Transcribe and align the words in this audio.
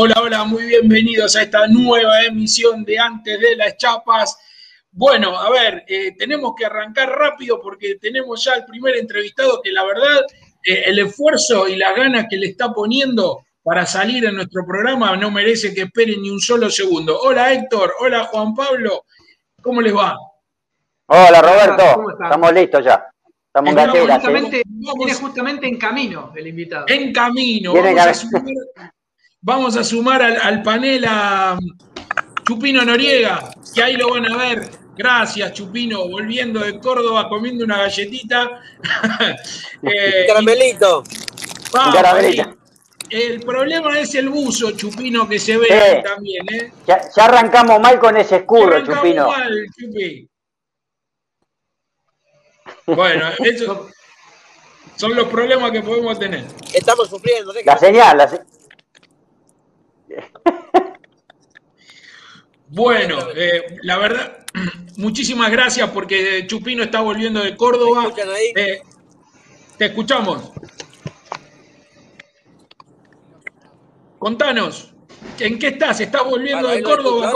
Hola, 0.00 0.14
hola, 0.22 0.44
muy 0.44 0.62
bienvenidos 0.62 1.34
a 1.34 1.42
esta 1.42 1.66
nueva 1.66 2.22
emisión 2.22 2.84
de 2.84 3.00
Antes 3.00 3.40
de 3.40 3.56
las 3.56 3.76
Chapas. 3.78 4.38
Bueno, 4.92 5.36
a 5.36 5.50
ver, 5.50 5.84
eh, 5.88 6.14
tenemos 6.16 6.52
que 6.56 6.66
arrancar 6.66 7.08
rápido 7.08 7.60
porque 7.60 7.96
tenemos 7.96 8.44
ya 8.44 8.54
el 8.54 8.64
primer 8.64 8.94
entrevistado 8.94 9.60
que 9.60 9.72
la 9.72 9.82
verdad, 9.82 10.20
eh, 10.64 10.84
el 10.86 11.00
esfuerzo 11.00 11.66
y 11.66 11.74
las 11.74 11.96
ganas 11.96 12.26
que 12.30 12.36
le 12.36 12.46
está 12.46 12.72
poniendo 12.72 13.44
para 13.60 13.86
salir 13.86 14.24
en 14.24 14.36
nuestro 14.36 14.64
programa 14.64 15.16
no 15.16 15.32
merece 15.32 15.74
que 15.74 15.82
esperen 15.82 16.22
ni 16.22 16.30
un 16.30 16.40
solo 16.40 16.70
segundo. 16.70 17.18
Hola 17.20 17.52
Héctor, 17.52 17.94
hola 17.98 18.22
Juan 18.26 18.54
Pablo, 18.54 19.04
¿cómo 19.60 19.82
les 19.82 19.96
va? 19.96 20.16
Hola 21.06 21.42
Roberto, 21.42 22.22
estamos 22.22 22.52
listos 22.52 22.84
ya. 22.84 23.04
Estamos 23.48 23.76
en 23.76 24.08
justamente, 24.08 24.62
Viene 24.64 25.14
justamente 25.14 25.66
en 25.66 25.76
camino 25.76 26.32
el 26.36 26.46
invitado. 26.46 26.84
En 26.86 27.12
camino. 27.12 27.72
Vamos 27.74 27.98
a, 27.98 28.14
sumar, 28.14 28.44
vamos 29.40 29.76
a 29.76 29.84
sumar 29.84 30.22
al, 30.22 30.62
panel 30.62 31.04
a 31.06 31.58
Chupino 32.46 32.84
Noriega, 32.84 33.50
que 33.74 33.82
ahí 33.82 33.96
lo 33.96 34.10
van 34.10 34.30
a 34.30 34.36
ver. 34.36 34.70
Gracias, 34.96 35.52
Chupino, 35.52 36.08
volviendo 36.08 36.60
de 36.60 36.80
Córdoba 36.80 37.28
comiendo 37.28 37.64
una 37.64 37.78
galletita. 37.78 38.60
eh, 39.82 40.24
caramelito. 40.26 41.04
caramelito. 41.72 42.56
El 43.10 43.40
problema 43.40 43.98
es 43.98 44.14
el 44.16 44.28
buzo, 44.28 44.72
Chupino, 44.72 45.28
que 45.28 45.38
se 45.38 45.56
ve 45.56 45.72
ahí 45.72 46.02
también, 46.02 46.44
¿eh? 46.52 46.72
Ya, 46.86 47.00
arrancamos 47.16 47.80
mal 47.80 47.98
con 47.98 48.16
ese 48.16 48.36
escudo, 48.36 48.84
Chupino. 48.84 49.28
Mal, 49.28 49.66
Chupi. 49.78 50.28
Bueno, 52.86 53.30
esos 53.38 53.78
son 54.96 55.14
los 55.14 55.28
problemas 55.28 55.70
que 55.70 55.80
podemos 55.80 56.18
tener. 56.18 56.44
Estamos 56.74 57.08
sufriendo. 57.08 57.52
La 57.64 57.78
señal, 57.78 58.18
la 58.18 58.28
Bueno, 62.70 63.18
eh, 63.34 63.78
la 63.82 63.98
verdad, 63.98 64.46
muchísimas 64.96 65.50
gracias 65.50 65.90
porque 65.90 66.46
Chupino 66.46 66.82
está 66.82 67.00
volviendo 67.00 67.42
de 67.42 67.56
Córdoba. 67.56 68.12
Eh, 68.54 68.80
te 69.76 69.84
escuchamos. 69.86 70.52
Contanos, 74.18 74.92
¿en 75.38 75.58
qué 75.58 75.68
estás? 75.68 76.00
¿Estás 76.00 76.24
volviendo 76.24 76.68
de 76.68 76.82
Córdoba? 76.82 77.32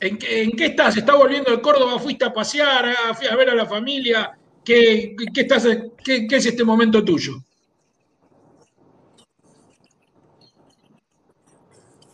¿En 0.00 0.18
qué, 0.18 0.66
estás? 0.66 0.96
¿Estás 0.98 1.16
volviendo 1.16 1.50
de 1.50 1.62
Córdoba? 1.62 1.98
¿Fuiste 1.98 2.26
a 2.26 2.32
pasear? 2.32 2.86
A, 2.86 3.10
a 3.10 3.36
ver 3.36 3.48
a 3.48 3.54
la 3.54 3.64
familia? 3.64 4.36
¿Qué, 4.64 5.14
estás, 5.34 5.66
qué, 6.04 6.26
es 6.30 6.46
este 6.46 6.64
momento 6.64 7.02
tuyo? 7.04 7.34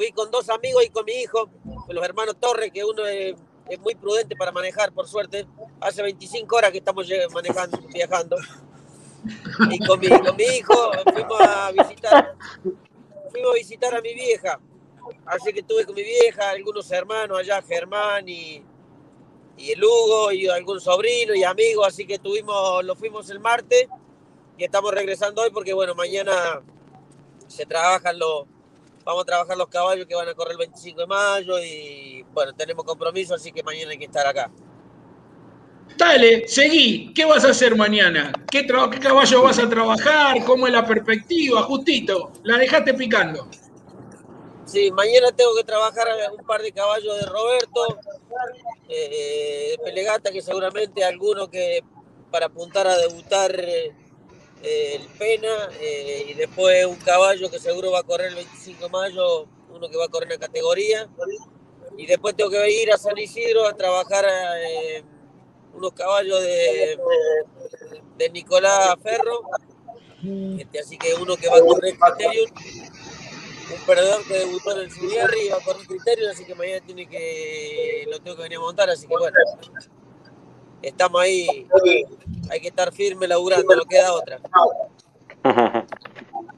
Fui 0.00 0.12
con 0.12 0.30
dos 0.30 0.48
amigos 0.48 0.82
y 0.82 0.88
con 0.88 1.04
mi 1.04 1.12
hijo, 1.12 1.50
con 1.84 1.94
los 1.94 2.02
hermanos 2.02 2.34
Torres, 2.40 2.70
que 2.72 2.82
uno 2.82 3.04
es, 3.04 3.34
muy 3.80 3.94
prudente 3.94 4.34
para 4.34 4.50
manejar, 4.50 4.94
por 4.94 5.06
suerte. 5.06 5.46
Hace 5.78 6.00
25 6.00 6.56
horas 6.56 6.70
que 6.70 6.78
estamos 6.78 7.06
manejando, 7.34 7.78
viajando. 7.92 8.38
Y 9.70 9.78
con 9.86 10.00
mi, 10.00 10.08
con 10.08 10.34
mi 10.36 10.44
hijo 10.44 10.74
fuimos 11.12 11.40
a 11.42 11.70
visitar 11.72 12.34
fuimos 13.30 13.50
a 13.50 13.54
visitar 13.56 13.94
a 13.94 14.00
mi 14.00 14.14
vieja. 14.14 14.58
Así 15.26 15.52
que 15.52 15.60
estuve 15.60 15.84
con 15.84 15.94
mi 15.94 16.02
vieja, 16.02 16.48
algunos 16.48 16.90
hermanos 16.90 17.38
allá, 17.38 17.60
Germán 17.60 18.26
y, 18.26 18.64
y 19.58 19.72
el 19.72 19.84
Hugo 19.84 20.32
y 20.32 20.48
algún 20.48 20.80
sobrino 20.80 21.34
y 21.34 21.44
amigo, 21.44 21.84
así 21.84 22.06
que 22.06 22.18
tuvimos, 22.18 22.82
lo 22.86 22.96
fuimos 22.96 23.28
el 23.28 23.38
martes 23.38 23.86
y 24.56 24.64
estamos 24.64 24.94
regresando 24.94 25.42
hoy 25.42 25.50
porque 25.50 25.74
bueno, 25.74 25.94
mañana 25.94 26.62
se 27.48 27.66
trabajan 27.66 28.18
los, 28.18 28.46
vamos 29.10 29.22
a 29.22 29.26
trabajar 29.26 29.56
los 29.56 29.68
caballos 29.68 30.06
que 30.06 30.14
van 30.14 30.28
a 30.28 30.34
correr 30.34 30.52
el 30.52 30.58
25 30.58 31.00
de 31.00 31.06
mayo 31.06 31.58
y 31.58 32.24
bueno, 32.32 32.52
tenemos 32.54 32.84
compromiso, 32.84 33.34
así 33.34 33.50
que 33.50 33.62
mañana 33.62 33.90
hay 33.90 33.98
que 33.98 34.04
estar 34.04 34.26
acá. 34.26 34.50
Dale, 35.96 36.46
seguí. 36.46 37.12
¿Qué 37.12 37.24
vas 37.24 37.44
a 37.44 37.50
hacer 37.50 37.76
mañana? 37.76 38.32
¿Qué, 38.50 38.64
¿Qué, 38.64 38.98
caballo 39.00 39.42
vas 39.42 39.58
a 39.58 39.68
trabajar? 39.68 40.44
¿Cómo 40.44 40.66
es 40.66 40.72
la 40.72 40.86
perspectiva? 40.86 41.62
Justito, 41.64 42.32
la 42.44 42.56
dejaste 42.56 42.94
picando. 42.94 43.48
Sí, 44.64 44.92
mañana 44.92 45.32
tengo 45.32 45.56
que 45.56 45.64
trabajar 45.64 46.06
un 46.38 46.46
par 46.46 46.62
de 46.62 46.70
caballos 46.70 47.20
de 47.20 47.26
Roberto, 47.26 47.98
eh, 48.88 49.76
de 49.76 49.78
Pelegata, 49.82 50.30
que 50.30 50.40
seguramente 50.40 51.04
alguno 51.04 51.50
que 51.50 51.82
para 52.30 52.46
apuntar 52.46 52.86
a 52.86 52.96
debutar 52.96 53.52
eh, 53.58 53.92
el 54.62 55.06
Pena, 55.18 55.68
eh, 55.80 56.26
y 56.28 56.34
después 56.34 56.86
un 56.86 56.96
caballo 56.96 57.50
que 57.50 57.58
seguro 57.58 57.90
va 57.90 58.00
a 58.00 58.02
correr 58.02 58.28
el 58.28 58.34
25 58.36 58.84
de 58.84 58.90
mayo, 58.90 59.46
uno 59.70 59.88
que 59.88 59.96
va 59.96 60.04
a 60.04 60.08
correr 60.08 60.32
en 60.32 60.40
la 60.40 60.46
categoría. 60.46 61.08
Y 61.96 62.06
después 62.06 62.36
tengo 62.36 62.50
que 62.50 62.70
ir 62.82 62.92
a 62.92 62.98
San 62.98 63.18
Isidro 63.18 63.66
a 63.66 63.76
trabajar 63.76 64.26
unos 65.74 65.92
caballos 65.92 66.40
de, 66.40 66.98
de 68.16 68.30
Nicolás 68.30 68.94
Ferro, 69.02 69.40
este, 70.58 70.80
así 70.80 70.98
que 70.98 71.14
uno 71.14 71.36
que 71.36 71.48
va 71.48 71.56
a 71.56 71.60
correr 71.60 71.96
Criterium, 71.98 72.50
un 73.72 73.86
perdedor 73.86 74.22
que 74.26 74.34
debutó 74.34 74.72
en 74.72 74.78
el 74.80 74.90
Sudierri 74.90 75.48
va 75.48 75.56
a 75.56 75.60
correr 75.60 75.86
Criterium, 75.86 76.30
así 76.30 76.44
que 76.44 76.54
mañana 76.54 76.84
tiene 76.84 77.08
que 77.08 78.04
lo 78.10 78.20
tengo 78.20 78.36
que 78.36 78.42
venir 78.42 78.58
a 78.58 78.60
montar, 78.60 78.90
así 78.90 79.06
que 79.06 79.16
bueno, 79.16 79.36
estamos 80.82 81.20
ahí, 81.20 81.66
hay 82.50 82.60
que 82.60 82.68
estar 82.68 82.92
firme 82.92 83.26
laburando, 83.28 83.74
no 83.74 83.84
queda 83.84 84.12
otra. 84.12 84.38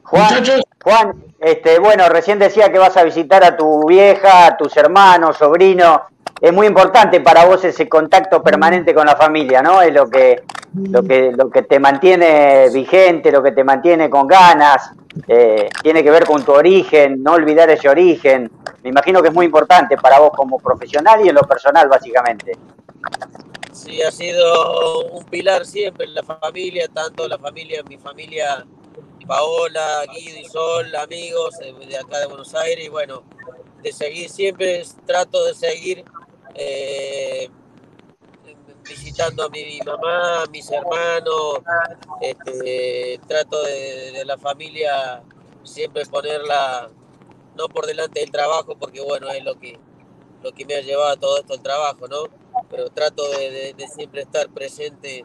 Juan, 0.03 0.43
Juan, 0.83 1.23
este, 1.39 1.79
bueno, 1.79 2.09
recién 2.09 2.37
decía 2.37 2.71
que 2.71 2.77
vas 2.77 2.97
a 2.97 3.03
visitar 3.03 3.43
a 3.43 3.55
tu 3.55 3.87
vieja, 3.87 4.47
a 4.47 4.57
tus 4.57 4.75
hermanos, 4.77 5.37
sobrinos 5.37 6.01
es 6.43 6.51
muy 6.51 6.67
importante 6.67 7.21
para 7.21 7.45
vos 7.45 7.63
ese 7.63 7.87
contacto 7.87 8.43
permanente 8.43 8.93
con 8.93 9.05
la 9.05 9.15
familia, 9.15 9.61
¿no? 9.61 9.81
Es 9.81 9.93
lo 9.93 10.09
que, 10.09 10.43
lo 10.73 11.01
que, 11.01 11.31
lo 11.31 11.49
que 11.49 11.61
te 11.61 11.79
mantiene 11.79 12.67
vigente, 12.69 13.31
lo 13.31 13.41
que 13.41 13.53
te 13.53 13.63
mantiene 13.63 14.09
con 14.09 14.27
ganas, 14.27 14.91
eh, 15.25 15.69
tiene 15.81 16.03
que 16.03 16.11
ver 16.11 16.25
con 16.25 16.43
tu 16.43 16.51
origen, 16.51 17.23
no 17.23 17.31
olvidar 17.31 17.69
ese 17.69 17.87
origen. 17.87 18.51
Me 18.83 18.89
imagino 18.89 19.21
que 19.21 19.29
es 19.29 19.33
muy 19.33 19.45
importante 19.45 19.95
para 19.95 20.19
vos 20.19 20.31
como 20.35 20.59
profesional 20.59 21.25
y 21.25 21.29
en 21.29 21.35
lo 21.35 21.43
personal, 21.43 21.87
básicamente. 21.87 22.57
Sí, 23.73 24.03
ha 24.03 24.11
sido 24.11 25.07
un 25.09 25.25
pilar 25.25 25.65
siempre 25.65 26.05
en 26.05 26.13
la 26.13 26.21
familia, 26.21 26.87
tanto 26.87 27.27
la 27.27 27.39
familia, 27.39 27.81
mi 27.83 27.97
familia, 27.97 28.65
Paola, 29.27 30.03
Guido 30.13 30.39
y 30.39 30.45
Sol, 30.45 30.95
amigos 30.95 31.57
de 31.57 31.97
acá 31.97 32.19
de 32.19 32.27
Buenos 32.27 32.53
Aires, 32.53 32.85
y 32.85 32.89
bueno, 32.89 33.23
de 33.81 33.91
seguir, 33.91 34.29
siempre 34.29 34.83
trato 35.07 35.43
de 35.45 35.55
seguir 35.55 36.05
eh, 36.53 37.49
visitando 38.87 39.43
a 39.43 39.49
mi, 39.49 39.79
mamá, 39.83 40.43
a 40.43 40.45
mis 40.51 40.69
hermanos, 40.69 41.61
este, 42.21 43.19
trato 43.27 43.59
de, 43.63 44.23
la 44.23 44.37
familia 44.37 45.23
siempre 45.63 46.05
ponerla 46.05 46.91
no 47.55 47.67
por 47.69 47.87
delante 47.87 48.19
del 48.19 48.29
trabajo, 48.29 48.75
porque 48.77 49.01
bueno, 49.01 49.29
es 49.31 49.43
lo 49.43 49.59
que, 49.59 49.79
lo 50.43 50.51
que 50.51 50.63
me 50.63 50.75
ha 50.75 50.81
llevado 50.81 51.09
a 51.09 51.17
todo 51.17 51.39
esto 51.39 51.55
el 51.55 51.61
trabajo, 51.61 52.07
¿no? 52.07 52.42
Pero 52.69 52.89
trato 52.89 53.23
de, 53.29 53.75
siempre 53.93 54.21
estar 54.21 54.49
presente 54.49 55.23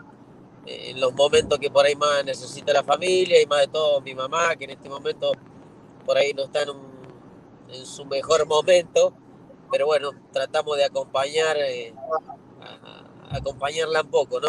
en 0.67 1.01
los 1.01 1.15
momentos 1.15 1.59
que 1.59 1.71
por 1.71 1.87
ahí 1.87 1.97
más 1.97 2.25
necesita 2.25 2.73
la 2.73 2.85
familia 2.85 3.41
y 3.41 3.47
más 3.47 3.61
de 3.61 3.69
todo 3.69 4.01
mi 4.01 4.15
mamá, 4.15 4.55
que 4.57 4.65
en 4.65 4.71
este 4.71 4.89
momento 4.89 5.33
por 6.05 6.19
ahí 6.19 6.35
no 6.35 6.45
está 6.45 6.63
en 6.63 7.87
su 7.87 8.05
mejor 8.05 8.47
momento 8.47 9.15
pero 9.71 9.87
bueno, 9.87 10.11
tratamos 10.33 10.77
de 10.77 10.85
acompañar, 10.85 11.57
eh, 11.59 11.95
acompañarla 13.31 14.03
un 14.03 14.11
poco, 14.11 14.41
¿no? 14.41 14.49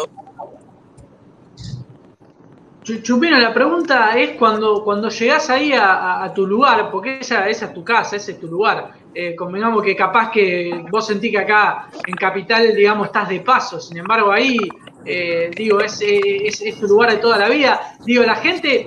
Chupino, 2.82 3.38
la 3.38 3.54
pregunta 3.54 4.18
es 4.18 4.36
cuando, 4.36 4.82
cuando 4.82 5.10
llegás 5.10 5.48
ahí 5.50 5.72
a, 5.72 6.32
tu 6.34 6.46
lugar, 6.46 6.90
porque 6.90 7.20
esa, 7.20 7.48
esa, 7.48 7.66
es 7.66 7.74
tu 7.74 7.84
casa, 7.84 8.16
ese 8.16 8.32
es 8.32 8.40
tu 8.40 8.48
lugar. 8.48 8.94
Eh, 9.12 9.34
convengamos 9.34 9.82
que 9.82 9.96
capaz 9.96 10.30
que 10.30 10.84
vos 10.90 11.06
sentís 11.06 11.32
que 11.32 11.38
acá 11.38 11.88
en 12.06 12.14
Capital, 12.14 12.74
digamos, 12.74 13.08
estás 13.08 13.28
de 13.28 13.40
paso, 13.40 13.80
sin 13.80 13.98
embargo 13.98 14.30
ahí, 14.30 14.56
eh, 15.04 15.50
digo, 15.56 15.80
es, 15.80 16.00
es, 16.00 16.60
es, 16.60 16.78
tu 16.78 16.86
lugar 16.86 17.10
de 17.10 17.16
toda 17.16 17.36
la 17.38 17.48
vida. 17.48 17.96
Digo, 18.04 18.22
la 18.22 18.36
gente 18.36 18.86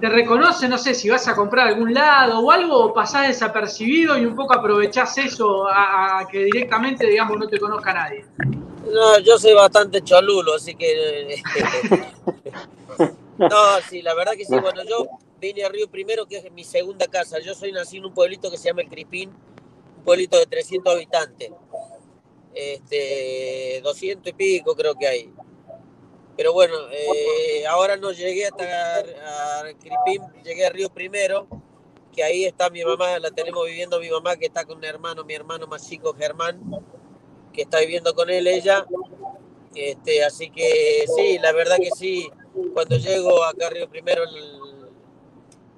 te 0.00 0.08
reconoce, 0.08 0.68
no 0.68 0.76
sé, 0.76 0.94
si 0.94 1.08
vas 1.08 1.26
a 1.28 1.34
comprar 1.34 1.68
a 1.68 1.70
algún 1.70 1.94
lado 1.94 2.40
o 2.40 2.50
algo, 2.50 2.76
o 2.76 2.92
pasás 2.92 3.28
desapercibido 3.28 4.18
y 4.18 4.26
un 4.26 4.34
poco 4.34 4.52
aprovechás 4.52 5.16
eso 5.18 5.66
a, 5.68 6.26
que 6.30 6.44
directamente, 6.44 7.06
digamos, 7.06 7.38
no 7.38 7.46
te 7.46 7.58
conozca 7.58 7.94
nadie. 7.94 8.26
No, 8.92 9.18
yo 9.20 9.38
soy 9.38 9.54
bastante 9.54 10.02
cholulo, 10.02 10.56
así 10.56 10.74
que... 10.74 11.40
no, 13.38 13.80
sí, 13.88 14.02
la 14.02 14.14
verdad 14.14 14.32
que 14.32 14.44
sí. 14.44 14.58
Bueno, 14.58 14.82
yo 14.82 15.06
vine 15.40 15.64
a 15.64 15.68
Río 15.68 15.88
Primero, 15.88 16.26
que 16.26 16.38
es 16.38 16.52
mi 16.52 16.64
segunda 16.64 17.06
casa. 17.06 17.38
Yo 17.38 17.54
soy 17.54 17.72
nacido 17.72 18.02
en 18.02 18.06
un 18.06 18.14
pueblito 18.14 18.50
que 18.50 18.58
se 18.58 18.68
llama 18.68 18.82
El 18.82 18.88
Cripín, 18.88 19.30
un 19.30 19.51
pueblito 20.02 20.38
de 20.38 20.46
300 20.46 20.94
habitantes. 20.94 21.50
Este, 22.54 23.80
200 23.82 24.28
y 24.28 24.32
pico 24.34 24.74
creo 24.74 24.94
que 24.94 25.06
hay. 25.06 25.32
Pero 26.36 26.52
bueno, 26.52 26.74
eh, 26.90 27.66
ahora 27.66 27.96
no 27.96 28.12
llegué 28.12 28.46
hasta 28.46 28.98
a 28.98 29.62
Cripín, 29.74 30.22
llegué 30.42 30.66
a 30.66 30.70
Río 30.70 30.88
Primero 30.90 31.46
que 32.12 32.22
ahí 32.22 32.44
está 32.44 32.70
mi 32.70 32.84
mamá, 32.84 33.18
la 33.18 33.30
tenemos 33.30 33.66
viviendo 33.66 33.98
mi 33.98 34.10
mamá, 34.10 34.36
que 34.36 34.46
está 34.46 34.64
con 34.64 34.78
un 34.78 34.84
hermano, 34.84 35.24
mi 35.24 35.34
hermano 35.34 35.66
más 35.66 35.88
chico, 35.88 36.14
Germán, 36.14 36.60
que 37.52 37.62
está 37.62 37.80
viviendo 37.80 38.14
con 38.14 38.28
él 38.30 38.46
ella. 38.46 38.86
Este, 39.74 40.22
así 40.22 40.50
que 40.50 41.06
sí, 41.16 41.38
la 41.38 41.52
verdad 41.52 41.78
que 41.78 41.90
sí, 41.96 42.30
cuando 42.74 42.96
llego 42.98 43.42
acá 43.44 43.68
a 43.68 43.70
Río 43.70 43.88
Primero, 43.88 44.22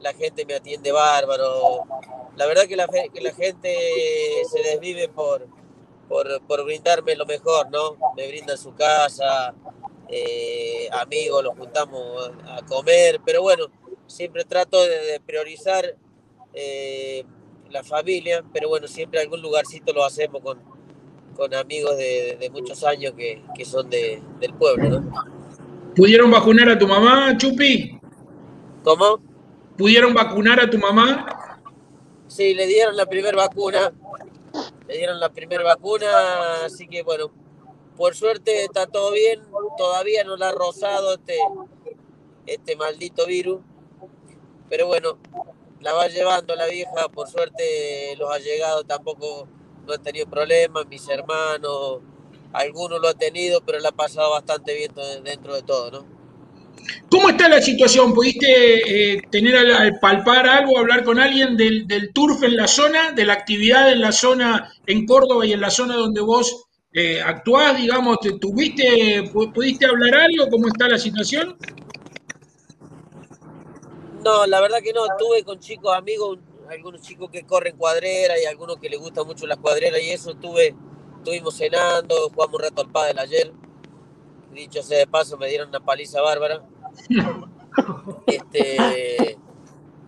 la 0.04 0.12
gente 0.12 0.44
me 0.44 0.54
atiende 0.54 0.92
bárbaro. 0.92 1.80
La 2.36 2.46
verdad 2.46 2.66
que 2.66 2.76
la, 2.76 2.86
que 2.86 3.20
la 3.22 3.32
gente 3.32 3.74
se 4.52 4.62
desvive 4.62 5.08
por, 5.08 5.48
por, 6.08 6.64
brindarme 6.64 7.16
lo 7.16 7.24
mejor, 7.24 7.70
¿no? 7.70 7.96
Me 8.14 8.28
brindan 8.28 8.58
su 8.58 8.74
casa, 8.74 9.54
eh, 10.08 10.88
amigos, 10.92 11.42
los 11.42 11.56
juntamos 11.56 12.30
a 12.46 12.60
comer, 12.66 13.20
pero 13.24 13.40
bueno, 13.40 13.64
siempre 14.06 14.44
trato 14.44 14.84
de, 14.84 15.20
priorizar 15.24 15.96
eh, 16.52 17.24
la 17.70 17.82
familia, 17.82 18.44
pero 18.52 18.68
bueno, 18.68 18.86
siempre 18.86 19.20
algún 19.20 19.40
lugarcito 19.40 19.94
lo 19.94 20.04
hacemos 20.04 20.42
con, 20.42 20.60
con 21.34 21.54
amigos 21.54 21.96
de, 21.96 22.50
muchos 22.52 22.84
años 22.84 23.14
que, 23.16 23.64
son 23.64 23.88
del 23.88 24.54
pueblo, 24.58 25.00
¿no? 25.00 25.24
¿Pudieron 25.96 26.30
vacunar 26.30 26.68
a 26.68 26.78
tu 26.78 26.86
mamá, 26.86 27.34
Chupi? 27.38 27.98
¿Cómo? 28.82 29.33
¿Pudieron 29.76 30.14
vacunar 30.14 30.60
a 30.60 30.70
tu 30.70 30.78
mamá? 30.78 31.60
Sí, 32.28 32.54
le 32.54 32.66
dieron 32.66 32.96
la 32.96 33.06
primera 33.06 33.36
vacuna. 33.36 33.92
Le 34.86 34.96
dieron 34.96 35.18
la 35.18 35.30
primera 35.30 35.64
vacuna, 35.64 36.64
así 36.64 36.86
que 36.86 37.02
bueno, 37.02 37.30
por 37.96 38.14
suerte 38.14 38.64
está 38.64 38.86
todo 38.86 39.12
bien. 39.12 39.42
Todavía 39.76 40.22
no 40.24 40.36
la 40.36 40.50
ha 40.50 40.52
rozado 40.52 41.14
este, 41.14 41.38
este 42.46 42.76
maldito 42.76 43.26
virus. 43.26 43.60
Pero 44.68 44.86
bueno, 44.86 45.18
la 45.80 45.92
va 45.92 46.06
llevando 46.06 46.54
la 46.54 46.66
vieja. 46.66 47.08
Por 47.12 47.28
suerte 47.28 48.14
los 48.16 48.30
ha 48.30 48.38
llegado 48.38 48.84
tampoco 48.84 49.48
no 49.86 49.92
han 49.92 50.02
tenido 50.02 50.26
problemas. 50.26 50.86
Mis 50.86 51.08
hermanos, 51.08 52.00
algunos 52.52 53.00
lo 53.00 53.08
han 53.08 53.18
tenido, 53.18 53.60
pero 53.60 53.80
la 53.80 53.88
ha 53.88 53.92
pasado 53.92 54.30
bastante 54.30 54.74
bien 54.74 54.92
dentro 55.24 55.54
de 55.54 55.62
todo, 55.62 55.90
¿no? 55.90 56.13
¿Cómo 57.10 57.28
está 57.28 57.48
la 57.48 57.62
situación? 57.62 58.12
¿Pudiste 58.12 59.12
eh, 59.14 59.22
tener 59.30 59.56
al, 59.56 59.98
palpar 60.00 60.48
algo, 60.48 60.78
hablar 60.78 61.04
con 61.04 61.18
alguien 61.18 61.56
del, 61.56 62.10
turf 62.12 62.42
en 62.42 62.56
la 62.56 62.66
zona, 62.66 63.12
de 63.12 63.24
la 63.24 63.34
actividad 63.34 63.92
en 63.92 64.00
la 64.00 64.12
zona 64.12 64.72
en 64.86 65.06
Córdoba 65.06 65.46
y 65.46 65.52
en 65.52 65.60
la 65.60 65.70
zona 65.70 65.94
donde 65.94 66.20
vos 66.20 66.66
eh, 66.92 67.20
actuás, 67.20 67.76
digamos, 67.76 68.18
¿tuviste, 68.40 69.30
pudiste 69.32 69.86
hablar 69.86 70.14
algo? 70.14 70.48
¿Cómo 70.50 70.68
está 70.68 70.88
la 70.88 70.98
situación? 70.98 71.56
No, 74.24 74.46
la 74.46 74.60
verdad 74.60 74.78
que 74.82 74.92
no, 74.92 75.06
estuve 75.06 75.44
con 75.44 75.60
chicos 75.60 75.94
amigos, 75.94 76.38
algunos 76.70 77.02
chicos 77.02 77.30
que 77.30 77.44
corren 77.44 77.76
cuadrera 77.76 78.40
y 78.40 78.46
algunos 78.46 78.78
que 78.78 78.88
les 78.88 78.98
gustan 78.98 79.26
mucho 79.26 79.46
las 79.46 79.58
cuadreras 79.58 80.00
y 80.02 80.10
eso, 80.10 80.30
estuve, 80.30 80.74
estuvimos 81.18 81.56
cenando, 81.56 82.30
jugamos 82.30 82.54
un 82.56 82.62
rato 82.62 82.82
al 82.82 82.90
pádel 82.90 83.18
ayer 83.18 83.52
dicho 84.54 84.82
sea 84.82 84.98
de 84.98 85.06
paso, 85.06 85.36
me 85.36 85.48
dieron 85.48 85.68
una 85.68 85.80
paliza 85.80 86.20
bárbara. 86.20 86.62
Este, 88.26 89.36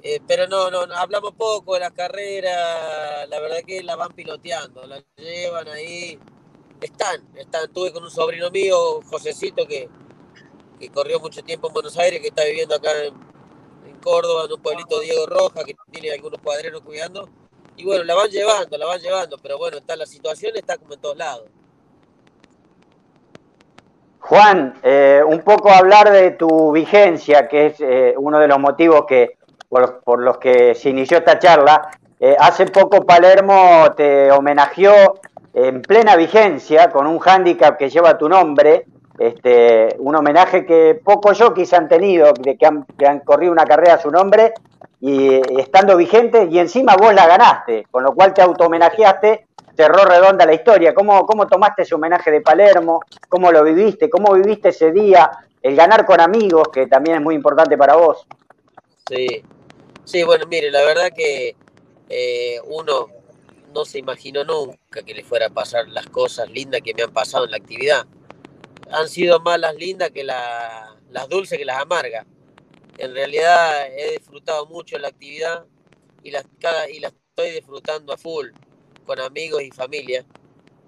eh, 0.09 0.21
pero 0.25 0.47
no, 0.47 0.71
no, 0.71 0.83
hablamos 0.95 1.33
poco 1.33 1.75
de 1.75 1.81
la 1.81 1.91
carrera, 1.91 3.27
la 3.27 3.41
verdad 3.41 3.59
que 3.67 3.83
la 3.83 3.97
van 3.97 4.13
piloteando, 4.13 4.87
la 4.87 5.03
llevan 5.17 5.67
ahí, 5.67 6.17
están, 6.81 7.27
están, 7.35 7.65
estuve 7.65 7.93
con 7.93 8.05
un 8.05 8.11
sobrino 8.11 8.49
mío, 8.53 9.01
Josecito, 9.11 9.67
que, 9.67 9.89
que 10.79 10.91
corrió 10.91 11.19
mucho 11.19 11.43
tiempo 11.43 11.67
en 11.67 11.75
Buenos 11.75 11.99
Aires, 11.99 12.21
que 12.21 12.29
está 12.29 12.45
viviendo 12.45 12.77
acá 12.77 12.91
en, 13.03 13.15
en 13.89 13.97
Córdoba, 14.01 14.45
en 14.45 14.53
un 14.53 14.63
pueblito 14.63 15.01
Diego 15.01 15.27
Roja, 15.27 15.65
que 15.65 15.75
tiene 15.91 16.13
algunos 16.13 16.41
cuadreros 16.41 16.83
cuidando, 16.83 17.29
y 17.77 17.85
bueno, 17.85 18.05
la 18.05 18.15
van 18.15 18.31
llevando, 18.31 18.79
la 18.79 18.87
van 18.87 19.01
llevando, 19.01 19.39
pero 19.39 19.59
bueno, 19.59 19.79
está 19.79 19.97
la 19.97 20.07
situación 20.07 20.53
está 20.55 20.79
como 20.79 20.95
en 20.95 21.01
todos 21.01 21.17
lados. 21.17 21.49
Juan, 24.29 24.75
eh, 24.83 25.23
un 25.25 25.43
poco 25.43 25.71
hablar 25.71 26.11
de 26.11 26.33
tu 26.33 26.73
vigencia, 26.73 27.47
que 27.47 27.67
es 27.67 27.81
eh, 27.81 28.13
uno 28.19 28.41
de 28.41 28.49
los 28.49 28.59
motivos 28.59 29.05
que 29.07 29.39
por, 29.69 30.21
los 30.21 30.39
que 30.39 30.75
se 30.75 30.91
inició 30.91 31.19
esta 31.19 31.39
charla. 31.39 31.91
Eh, 32.19 32.35
hace 32.37 32.67
poco 32.67 33.07
Palermo 33.07 33.93
te 33.97 34.33
homenajeó 34.33 35.21
en 35.55 35.81
plena 35.81 36.17
vigencia 36.17 36.91
con 36.91 37.07
un 37.07 37.21
hándicap 37.21 37.79
que 37.79 37.89
lleva 37.89 38.19
tu 38.19 38.29
nombre, 38.29 38.87
este, 39.17 39.95
un 39.99 40.17
homenaje 40.17 40.67
que 40.67 41.01
pocos 41.05 41.39
jockeys 41.39 41.73
han 41.73 41.89
tenido, 41.89 42.33
de 42.33 42.57
que 42.57 42.67
han 42.67 43.21
corrido 43.21 43.53
una 43.53 43.65
carrera 43.65 43.95
a 43.95 43.99
su 43.99 44.11
nombre 44.11 44.55
y 45.01 45.41
estando 45.61 45.97
vigente, 45.97 46.49
y 46.51 46.59
encima 46.59 46.97
vos 46.97 47.15
la 47.15 47.27
ganaste, 47.27 47.87
con 47.91 48.03
lo 48.03 48.15
cual 48.15 48.33
te 48.33 48.43
auto 48.43 48.65
homenajeaste 48.67 49.47
cerró 49.77 50.05
redonda 50.05 50.47
la 50.47 50.55
historia. 50.55 50.95
¿Cómo, 50.95 51.27
¿Cómo 51.27 51.47
tomaste 51.47 51.83
ese 51.83 51.95
homenaje 51.95 52.31
de 52.31 52.41
Palermo? 52.41 53.03
¿Cómo 53.29 53.53
lo 53.53 53.63
viviste? 53.63 54.09
¿Cómo 54.09 54.33
viviste 54.33 54.71
ese 54.71 54.91
día? 54.91 55.31
El 55.63 55.77
ganar 55.77 56.07
con 56.07 56.21
amigos, 56.21 56.69
que 56.73 56.87
también 56.87 57.17
es 57.17 57.23
muy 57.23 57.35
importante 57.35 57.77
para 57.77 57.97
vos. 57.97 58.27
Sí, 59.09 59.43
sí 60.05 60.23
bueno, 60.25 60.47
mire, 60.47 60.71
la 60.71 60.83
verdad 60.83 61.11
que 61.15 61.55
eh, 62.09 62.59
uno 62.67 63.09
no 63.75 63.85
se 63.85 63.99
imaginó 63.99 64.45
nunca 64.45 65.03
que 65.05 65.13
le 65.13 65.23
fuera 65.23 65.47
a 65.47 65.51
pasar 65.51 65.89
las 65.89 66.07
cosas 66.07 66.49
lindas 66.49 66.81
que 66.83 66.95
me 66.95 67.03
han 67.03 67.13
pasado 67.13 67.45
en 67.45 67.51
la 67.51 67.59
actividad. 67.59 68.07
Han 68.91 69.09
sido 69.09 69.41
más 69.41 69.61
las 69.61 69.75
lindas 69.75 70.11
que 70.11 70.25
las 70.25 71.29
dulces 71.29 71.59
que 71.59 71.65
las 71.65 71.83
amargas. 71.83 72.25
En 72.99 73.15
realidad 73.15 73.89
he 73.97 74.13
disfrutado 74.13 74.67
mucho 74.67 74.99
la 74.99 75.09
actividad 75.09 75.67
y 76.23 76.31
las 76.31 76.45
estoy 77.37 77.51
disfrutando 77.51 78.15
a 78.15 78.17
full 78.17 78.49
con 79.05 79.21
amigos 79.21 79.63
y 79.63 79.71
familia. 79.71 80.25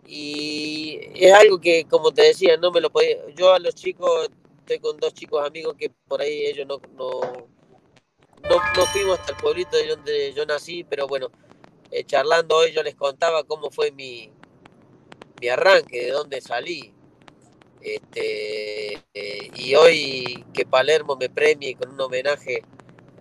Y 0.06 0.99
es 1.14 1.32
algo 1.34 1.60
que, 1.60 1.84
como 1.84 2.12
te 2.12 2.22
decía, 2.22 2.56
no 2.56 2.70
me 2.70 2.81
lo 2.81 2.90
podía. 2.90 3.19
Yo 3.37 3.52
a 3.52 3.58
los 3.58 3.75
chicos, 3.75 4.31
estoy 4.60 4.78
con 4.78 4.96
dos 4.99 5.12
chicos 5.12 5.46
amigos 5.46 5.75
que 5.78 5.90
por 5.90 6.22
ahí 6.22 6.46
ellos 6.46 6.66
no, 6.66 6.81
no, 6.96 7.20
no, 8.49 8.87
fuimos 8.87 9.19
hasta 9.19 9.32
el 9.32 9.38
pueblito 9.38 9.76
de 9.76 9.88
donde 9.88 10.32
yo 10.32 10.46
nací, 10.46 10.84
pero 10.84 11.06
bueno, 11.06 11.31
eh, 11.90 12.04
charlando 12.04 12.56
hoy 12.56 12.73
yo 12.73 12.83
les 12.83 12.94
contaba 12.94 13.44
cómo 13.44 13.71
fue 13.71 13.92
mi, 13.92 14.33
mi 15.40 15.49
arranque, 15.49 16.06
de 16.06 16.11
dónde 16.11 16.40
salí. 16.40 16.94
Este, 17.80 19.02
y 19.54 19.75
hoy 19.75 20.44
que 20.52 20.66
Palermo 20.66 21.16
me 21.16 21.30
premie 21.30 21.76
con 21.76 21.92
un 21.92 22.00
homenaje 22.00 22.62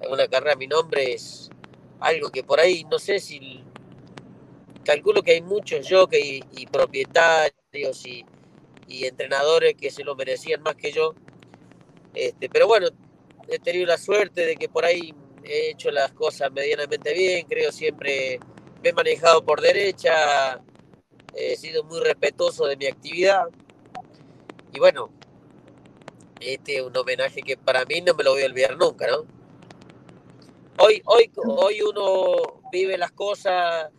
a 0.03 0.11
una 0.11 0.27
carrera 0.27 0.53
a 0.53 0.57
mi 0.57 0.67
nombre 0.67 1.13
es 1.13 1.49
algo 1.99 2.29
que 2.29 2.43
por 2.43 2.59
ahí 2.59 2.83
no 2.89 2.99
sé 2.99 3.19
si 3.19 3.63
calculo 4.83 5.21
que 5.21 5.31
hay 5.31 5.41
muchos 5.41 5.87
jockeys 5.89 6.43
y, 6.55 6.65
propietarios 6.67 8.05
y, 8.05 8.25
entrenadores 8.87 9.75
que 9.75 9.91
se 9.91 10.03
lo 10.03 10.15
merecían 10.15 10.63
más 10.63 10.75
que 10.75 10.93
yo. 10.93 11.13
Este, 12.13 12.47
pero 12.49 12.67
bueno, 12.67 12.87
he 13.49 13.59
tenido 13.59 13.85
la 13.85 13.97
suerte 13.97 14.45
de 14.45 14.55
que 14.55 14.69
por 14.69 14.85
ahí 14.85 15.13
he 15.43 15.71
hecho 15.71 15.91
las 15.91 16.13
cosas 16.13 16.51
medianamente 16.53 17.13
bien, 17.13 17.45
creo 17.47 17.71
siempre 17.73 18.39
me 18.81 18.89
he 18.89 18.93
manejado 18.93 19.43
por 19.43 19.59
derecha, 19.59 20.61
he 21.35 21.57
sido 21.57 21.83
muy 21.83 21.99
respetuoso 21.99 22.65
de 22.65 22.77
mi 22.77 22.85
actividad. 22.85 23.47
Y 24.77 24.79
bueno, 24.79 25.09
este 26.39 26.75
es 26.75 26.83
un 26.83 26.95
homenaje 26.95 27.41
que 27.41 27.57
para 27.57 27.83
mí 27.85 27.99
no 28.01 28.13
me 28.13 28.23
lo 28.23 28.33
voy 28.33 28.43
a 28.43 28.45
olvidar 28.45 28.77
nunca, 28.77 29.07
¿no? 29.07 29.25
Hoy, 30.77 31.01
hoy, 31.05 31.31
hoy 31.47 31.81
uno 31.81 32.61
vive 32.71 32.95
las 32.95 33.11
cosas 33.11 33.89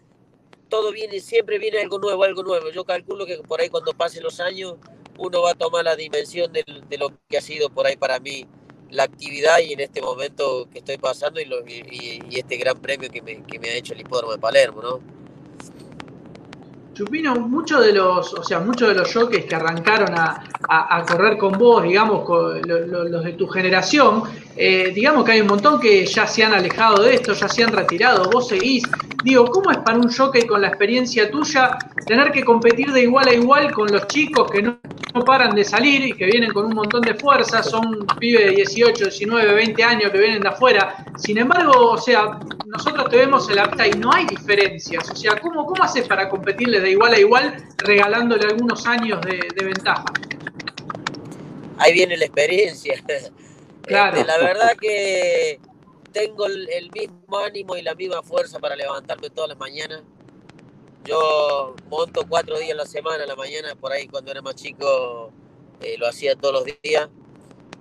todo 0.68 0.92
viene, 0.92 1.18
siempre 1.18 1.58
viene 1.58 1.80
algo 1.80 1.98
nuevo, 1.98 2.22
algo 2.22 2.44
nuevo. 2.44 2.70
Yo 2.70 2.84
calculo 2.84 3.26
que 3.26 3.38
por 3.38 3.60
ahí 3.60 3.70
cuando 3.70 3.92
pasen 3.92 4.22
los 4.22 4.38
años 4.38 4.76
uno 5.18 5.42
va 5.42 5.50
a 5.50 5.54
tomar 5.56 5.84
la 5.84 5.96
dimensión 5.96 6.52
de, 6.52 6.62
lo 6.96 7.10
que 7.28 7.38
ha 7.38 7.40
sido 7.40 7.70
por 7.70 7.86
ahí 7.86 7.96
para 7.96 8.20
mí 8.20 8.46
la 8.88 9.02
actividad 9.02 9.58
y 9.58 9.72
en 9.72 9.80
este 9.80 10.00
momento 10.00 10.68
que 10.70 10.78
estoy 10.78 10.98
pasando 10.98 11.40
y, 11.40 11.48
y, 11.90 12.38
este 12.38 12.56
gran 12.56 12.80
premio 12.80 13.10
que 13.10 13.20
me, 13.20 13.42
que 13.42 13.58
me, 13.58 13.70
ha 13.70 13.74
hecho 13.74 13.94
el 13.94 14.00
hipódromo 14.02 14.32
de 14.34 14.38
Palermo, 14.38 14.80
¿no? 14.80 15.17
Chupino, 16.98 17.36
muchos 17.36 17.84
de 17.86 17.92
los, 17.92 18.34
o 18.34 18.42
sea, 18.42 18.58
muchos 18.58 18.88
de 18.88 18.94
los 18.96 19.14
jockeys 19.14 19.44
que 19.44 19.54
arrancaron 19.54 20.12
a, 20.18 21.04
correr 21.06 21.38
con 21.38 21.52
vos, 21.52 21.84
digamos, 21.84 22.24
con 22.24 22.60
los 22.66 23.22
de 23.22 23.34
tu 23.34 23.46
generación, 23.46 24.24
eh, 24.56 24.90
digamos 24.92 25.24
que 25.24 25.30
hay 25.30 25.40
un 25.40 25.46
montón 25.46 25.78
que 25.78 26.04
ya 26.04 26.26
se 26.26 26.42
han 26.42 26.54
alejado 26.54 27.04
de 27.04 27.14
esto, 27.14 27.34
ya 27.34 27.48
se 27.48 27.62
han 27.62 27.72
retirado, 27.72 28.28
vos 28.28 28.48
seguís. 28.48 28.82
Digo, 29.22 29.46
¿cómo 29.46 29.70
es 29.70 29.78
para 29.78 29.96
un 29.96 30.12
jockey 30.12 30.42
con 30.42 30.60
la 30.60 30.68
experiencia 30.68 31.30
tuya 31.30 31.78
tener 32.04 32.32
que 32.32 32.42
competir 32.42 32.90
de 32.90 33.02
igual 33.02 33.28
a 33.28 33.32
igual 33.32 33.70
con 33.70 33.86
los 33.92 34.08
chicos 34.08 34.50
que 34.50 34.62
no, 34.62 34.80
no 35.18 35.24
paran 35.24 35.54
de 35.54 35.64
salir 35.64 36.04
y 36.04 36.12
que 36.12 36.26
vienen 36.26 36.52
con 36.52 36.66
un 36.66 36.74
montón 36.74 37.02
de 37.02 37.14
fuerza, 37.14 37.62
son 37.62 38.06
pibes 38.18 38.46
de 38.46 38.50
18, 38.52 39.04
19, 39.04 39.52
20 39.54 39.84
años 39.84 40.12
que 40.12 40.18
vienen 40.18 40.42
de 40.42 40.48
afuera? 40.48 41.04
Sin 41.18 41.38
embargo, 41.38 41.92
o 41.92 41.98
sea, 41.98 42.38
nosotros 42.66 43.08
te 43.08 43.16
vemos 43.16 43.48
en 43.48 43.56
la 43.56 43.66
pista 43.66 43.86
y 43.86 43.92
no 43.92 44.12
hay 44.12 44.26
diferencias. 44.26 45.10
O 45.10 45.16
sea, 45.16 45.38
¿cómo, 45.40 45.66
cómo 45.66 45.82
haces 45.82 46.06
para 46.06 46.28
competirles 46.28 46.82
de 46.82 46.90
igual 46.90 47.14
a 47.14 47.18
igual 47.18 47.64
regalándole 47.78 48.46
algunos 48.46 48.86
años 48.86 49.20
de, 49.22 49.64
ventaja? 49.64 50.04
Ahí 51.78 51.92
viene 51.92 52.16
la 52.16 52.24
experiencia. 52.24 53.02
Claro. 53.82 54.18
Este, 54.18 54.26
la 54.26 54.36
verdad 54.36 54.76
que 54.78 55.60
tengo 56.12 56.44
el, 56.44 56.90
mismo 56.92 57.38
ánimo 57.38 57.74
y 57.74 57.80
la 57.80 57.94
misma 57.94 58.22
fuerza 58.22 58.58
para 58.58 58.76
levantarme 58.76 59.30
todas 59.30 59.48
las 59.48 59.58
mañanas. 59.58 60.02
Yo 61.08 61.74
monto 61.88 62.26
cuatro 62.28 62.58
días 62.58 62.72
a 62.72 62.82
la 62.82 62.84
semana, 62.84 63.24
a 63.24 63.26
la 63.26 63.34
mañana, 63.34 63.74
por 63.74 63.92
ahí 63.92 64.06
cuando 64.08 64.30
era 64.30 64.42
más 64.42 64.56
chico 64.56 65.32
eh, 65.80 65.96
lo 65.96 66.06
hacía 66.06 66.36
todos 66.36 66.52
los 66.52 66.64
días. 66.82 67.08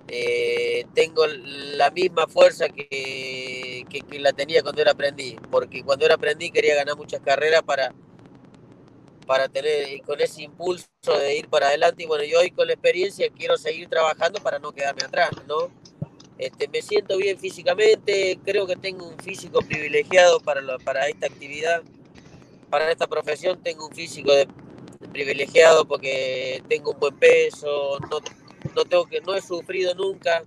Eh, 0.08 0.86
tengo 0.94 1.26
la 1.26 1.90
misma 1.90 2.26
fuerza 2.26 2.70
que, 2.70 3.84
que, 3.90 4.18
la 4.18 4.32
tenía 4.32 4.62
cuando 4.62 4.80
era 4.80 4.92
aprendí, 4.92 5.36
porque 5.50 5.84
cuando 5.84 6.06
era 6.06 6.14
aprendí 6.14 6.50
quería 6.50 6.74
ganar 6.74 6.96
muchas 6.96 7.20
carreras 7.20 7.62
para, 7.62 7.94
para 9.26 9.50
tener 9.50 10.00
con 10.06 10.18
ese 10.22 10.44
impulso 10.44 10.86
de 11.20 11.36
ir 11.36 11.48
para 11.48 11.68
adelante 11.68 12.04
y 12.04 12.06
bueno, 12.06 12.24
yo 12.24 12.38
hoy 12.40 12.50
con 12.50 12.66
la 12.66 12.72
experiencia 12.72 13.28
quiero 13.36 13.58
seguir 13.58 13.90
trabajando 13.90 14.40
para 14.40 14.58
no 14.58 14.72
quedarme 14.72 15.02
atrás, 15.04 15.32
¿no? 15.46 15.70
Este, 16.38 16.66
me 16.68 16.80
siento 16.80 17.18
bien 17.18 17.38
físicamente, 17.38 18.38
creo 18.42 18.66
que 18.66 18.76
tengo 18.76 19.06
un 19.06 19.18
físico 19.18 19.60
privilegiado 19.60 20.40
para, 20.40 20.62
para 20.78 21.08
esta 21.08 21.26
actividad, 21.26 21.82
para 22.70 22.90
esta 22.90 23.06
profesión 23.06 23.60
tengo 23.62 23.86
un 23.86 23.94
físico 23.94 24.32
privilegiado 25.12 25.86
porque 25.86 26.62
tengo 26.68 26.92
un 26.92 27.00
buen 27.00 27.16
peso, 27.16 27.98
no, 28.10 28.20
no, 28.74 28.84
tengo 28.84 29.06
que, 29.06 29.20
no 29.20 29.34
he 29.34 29.42
sufrido 29.42 29.94
nunca 29.94 30.44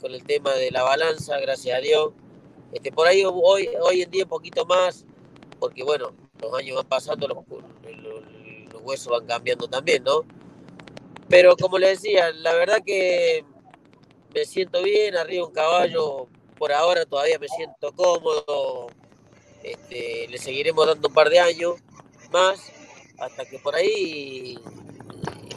con 0.00 0.12
el 0.12 0.22
tema 0.24 0.52
de 0.54 0.70
la 0.70 0.82
balanza, 0.82 1.38
gracias 1.40 1.78
a 1.78 1.80
Dios. 1.80 2.12
Este, 2.72 2.92
por 2.92 3.06
ahí 3.06 3.22
hoy, 3.24 3.68
hoy 3.80 4.02
en 4.02 4.10
día 4.10 4.24
un 4.24 4.28
poquito 4.28 4.64
más, 4.66 5.04
porque 5.58 5.82
bueno, 5.82 6.12
los 6.40 6.54
años 6.54 6.76
van 6.76 6.86
pasando, 6.86 7.26
los, 7.26 7.38
los 8.72 8.82
huesos 8.82 9.12
van 9.12 9.26
cambiando 9.26 9.68
también, 9.68 10.04
¿no? 10.04 10.24
Pero 11.28 11.56
como 11.56 11.78
les 11.78 12.02
decía, 12.02 12.30
la 12.32 12.54
verdad 12.54 12.82
que 12.84 13.44
me 14.34 14.44
siento 14.44 14.82
bien, 14.82 15.16
arriba 15.16 15.46
un 15.46 15.52
caballo, 15.52 16.26
por 16.58 16.72
ahora 16.72 17.04
todavía 17.04 17.38
me 17.38 17.48
siento 17.48 17.92
cómodo, 17.92 18.88
este, 19.62 20.28
le 20.28 20.38
seguiremos 20.38 20.86
dando 20.86 21.08
un 21.08 21.14
par 21.14 21.30
de 21.30 21.40
años 21.40 21.74
más, 22.32 22.72
hasta 23.18 23.44
que 23.46 23.58
por 23.58 23.74
ahí 23.74 24.58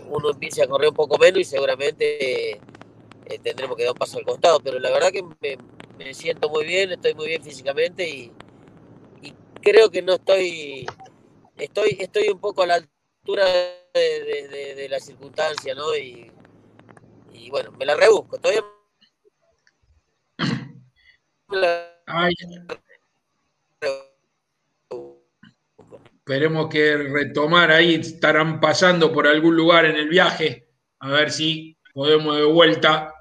uno 0.10 0.31
empiece 0.31 0.63
a 0.63 0.67
correr 0.67 0.89
un 0.89 0.96
poco 0.96 1.17
menos 1.17 1.39
y 1.39 1.46
seguramente 1.46 2.51
eh, 2.51 3.39
tendremos 3.41 3.77
que 3.77 3.84
dar 3.84 3.93
un 3.93 3.98
paso 3.98 4.17
al 4.17 4.25
costado, 4.25 4.60
pero 4.60 4.79
la 4.79 4.91
verdad 4.91 5.12
que 5.12 5.24
me, 5.24 6.13
siento 6.13 6.50
muy 6.50 6.65
bien, 6.65 6.91
estoy 6.91 7.13
muy 7.13 7.27
bien 7.27 7.43
físicamente 7.43 8.10
y, 8.10 8.31
creo 9.62 9.91
que 9.91 10.01
no 10.01 10.13
estoy, 10.13 10.88
estoy, 11.55 11.96
estoy 12.00 12.29
un 12.29 12.39
poco 12.39 12.63
a 12.63 12.65
la 12.65 12.75
altura 12.75 13.46
de, 13.93 14.88
la 14.89 15.00
circunstancia, 15.00 15.75
¿no? 15.75 15.96
Y 15.96 16.31
bueno, 17.51 17.72
me 17.74 17.86
la 17.86 17.96
rebusco. 17.96 18.39
Todavía 18.39 18.65
Esperemos 26.32 26.70
que 26.70 26.96
retomar 26.96 27.72
ahí, 27.72 27.96
estarán 27.96 28.60
pasando 28.62 29.12
por 29.12 29.28
algún 29.28 29.56
lugar 29.56 29.86
en 29.86 29.96
el 29.96 30.08
viaje, 30.08 30.68
a 31.00 31.10
ver 31.10 31.32
si 31.32 31.78
podemos 31.94 32.38
de 32.38 32.46
vuelta. 32.46 33.14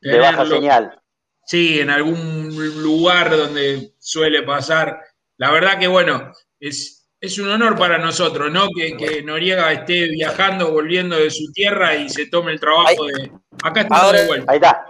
De 0.00 0.18
baja 0.18 0.46
señal. 0.46 1.00
Sí, 1.44 1.78
en 1.78 1.90
algún 1.90 2.82
lugar 2.82 3.36
donde 3.36 3.92
suele 3.98 4.42
pasar. 4.42 5.00
La 5.36 5.52
verdad 5.52 5.78
que 5.78 5.86
bueno, 5.86 6.32
es, 6.58 7.08
es 7.20 7.38
un 7.38 7.48
honor 7.50 7.78
para 7.78 7.98
nosotros, 7.98 8.50
¿no? 8.50 8.68
Que, 8.74 9.22
Noriega 9.22 9.70
esté 9.72 10.08
viajando, 10.08 10.72
volviendo 10.72 11.16
de 11.16 11.30
su 11.30 11.52
tierra 11.52 11.94
y 11.94 12.08
se 12.08 12.26
tome 12.26 12.52
el 12.52 12.58
trabajo 12.58 13.04
de. 13.04 13.30
Acá 13.62 13.82
está 13.82 14.12
de 14.12 14.26
vuelta. 14.26 14.52
Ahí 14.52 14.56
está, 14.56 14.86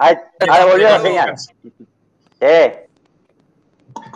ahora 0.48 0.64
volvió 0.64 0.88
la 0.88 1.00
señal. 1.00 1.34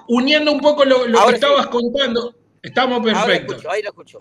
Uniendo 0.09 0.53
un 0.53 0.61
poco 0.61 0.85
lo, 0.85 1.05
que 1.05 1.35
estabas 1.35 1.67
contando, 1.69 2.35
estamos 2.63 3.05
perfectos. 3.05 3.65
ahí 3.67 3.83
lo 3.83 3.91
escucho. 3.91 4.19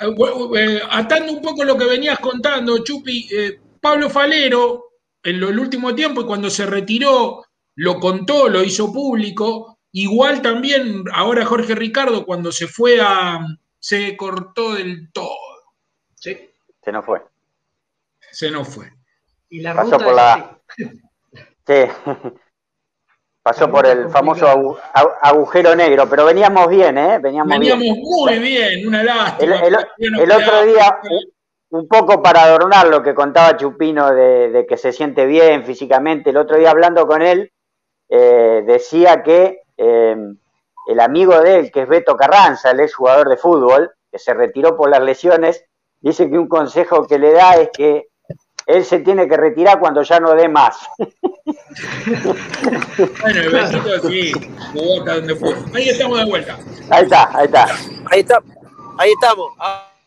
Eh, 0.00 0.14
eh, 0.56 0.80
atando 0.90 1.32
un 1.32 1.42
poco 1.42 1.64
lo 1.64 1.76
que 1.76 1.84
venías 1.84 2.18
contando, 2.18 2.82
Chupi, 2.82 3.28
eh, 3.32 3.60
Pablo 3.80 4.10
Falero, 4.10 4.84
en 5.22 5.36
el 5.36 5.58
último 5.58 5.94
tiempo, 5.94 6.22
y 6.22 6.26
cuando 6.26 6.50
se 6.50 6.66
retiró, 6.66 7.44
lo 7.76 8.00
contó, 8.00 8.48
lo 8.48 8.62
hizo 8.62 8.92
público, 8.92 9.72
Igual 9.92 10.40
también 10.40 11.04
ahora 11.12 11.44
Jorge 11.44 11.74
Ricardo 11.74 12.24
cuando 12.24 12.50
se 12.50 12.66
fue 12.66 12.98
a... 13.02 13.40
se 13.78 14.16
cortó 14.16 14.74
del 14.74 15.12
todo. 15.12 15.36
Sí. 16.14 16.50
Se 16.82 16.90
nos 16.90 17.04
fue. 17.04 17.22
Se 18.30 18.50
nos 18.50 18.68
fue. 18.68 18.90
Y 19.50 19.60
la 19.60 19.74
Pasó 19.74 19.98
por 19.98 20.14
la... 20.14 20.58
Sí. 20.76 20.88
Pasó 23.42 23.68
por 23.68 23.86
el 23.86 24.08
famoso 24.08 24.78
agujero 25.20 25.74
negro, 25.74 26.08
pero 26.08 26.24
veníamos 26.24 26.68
bien, 26.68 26.96
¿eh? 26.96 27.18
Veníamos, 27.18 27.58
muy 27.58 28.38
bien, 28.38 28.86
una 28.86 29.02
lástima. 29.02 29.56
El, 29.56 30.30
otro 30.30 30.62
día, 30.62 31.00
un 31.70 31.88
poco 31.88 32.22
para 32.22 32.44
adornar 32.44 32.86
lo 32.86 33.02
que 33.02 33.16
contaba 33.16 33.56
Chupino 33.56 34.14
de, 34.14 34.64
que 34.68 34.76
se 34.76 34.92
siente 34.92 35.26
bien 35.26 35.64
físicamente, 35.64 36.30
el 36.30 36.36
otro 36.36 36.56
día 36.56 36.70
hablando 36.70 37.04
con 37.08 37.20
él, 37.20 37.50
eh, 38.08 38.62
decía 38.64 39.24
que 39.24 39.62
eh, 39.76 40.16
el 40.86 41.00
amigo 41.00 41.40
de 41.40 41.56
él, 41.56 41.72
que 41.72 41.82
es 41.82 41.88
Beto 41.88 42.16
Carranza, 42.16 42.70
el 42.70 42.78
ex 42.78 42.94
jugador 42.94 43.28
de 43.28 43.36
fútbol, 43.36 43.90
que 44.12 44.20
se 44.20 44.34
retiró 44.34 44.76
por 44.76 44.88
las 44.88 45.02
lesiones, 45.02 45.64
dice 46.00 46.30
que 46.30 46.38
un 46.38 46.46
consejo 46.46 47.08
que 47.08 47.18
le 47.18 47.32
da 47.32 47.54
es 47.54 47.70
que 47.70 48.08
él 48.66 48.84
se 48.84 49.00
tiene 49.00 49.28
que 49.28 49.36
retirar 49.36 49.78
cuando 49.78 50.02
ya 50.02 50.20
no 50.20 50.34
dé 50.34 50.48
más. 50.48 50.76
bueno, 53.22 53.40
el 53.40 53.50
besito 53.50 54.08
sí, 54.08 54.32
donde 55.04 55.36
fue. 55.36 55.54
Ahí 55.74 55.88
estamos 55.88 56.18
de 56.18 56.24
vuelta. 56.24 56.58
Ahí 56.90 57.02
está, 57.04 57.30
ahí 57.36 57.46
está. 57.46 57.64
Ahí 58.10 58.20
está, 58.20 58.42
ahí 58.98 59.10
estamos. 59.12 59.52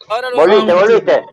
Ahora 0.07 0.29
lo 0.29 0.37
volviste, 0.37 0.73
volviste. 0.73 1.23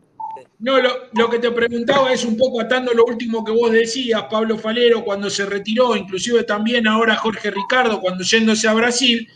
No, 0.59 0.79
lo, 0.81 1.29
que 1.29 1.41
te 1.41 1.51
preguntaba 1.51 2.13
es 2.13 2.25
un 2.25 2.37
poco 2.37 2.61
atando 2.61 2.93
lo 2.93 3.05
último 3.05 3.45
que 3.45 3.51
vos 3.51 3.73
decías, 3.73 4.23
Pablo 4.31 4.57
Falero, 4.57 5.03
cuando 5.05 5.29
se 5.29 5.45
retiró, 5.45 5.97
inclusive 5.97 6.45
también 6.45 6.87
ahora 6.87 7.17
Jorge 7.17 7.51
Ricardo, 7.51 8.01
cuando 8.01 8.23
yéndose 8.23 8.69
a 8.69 8.73
Brasil, 8.73 9.29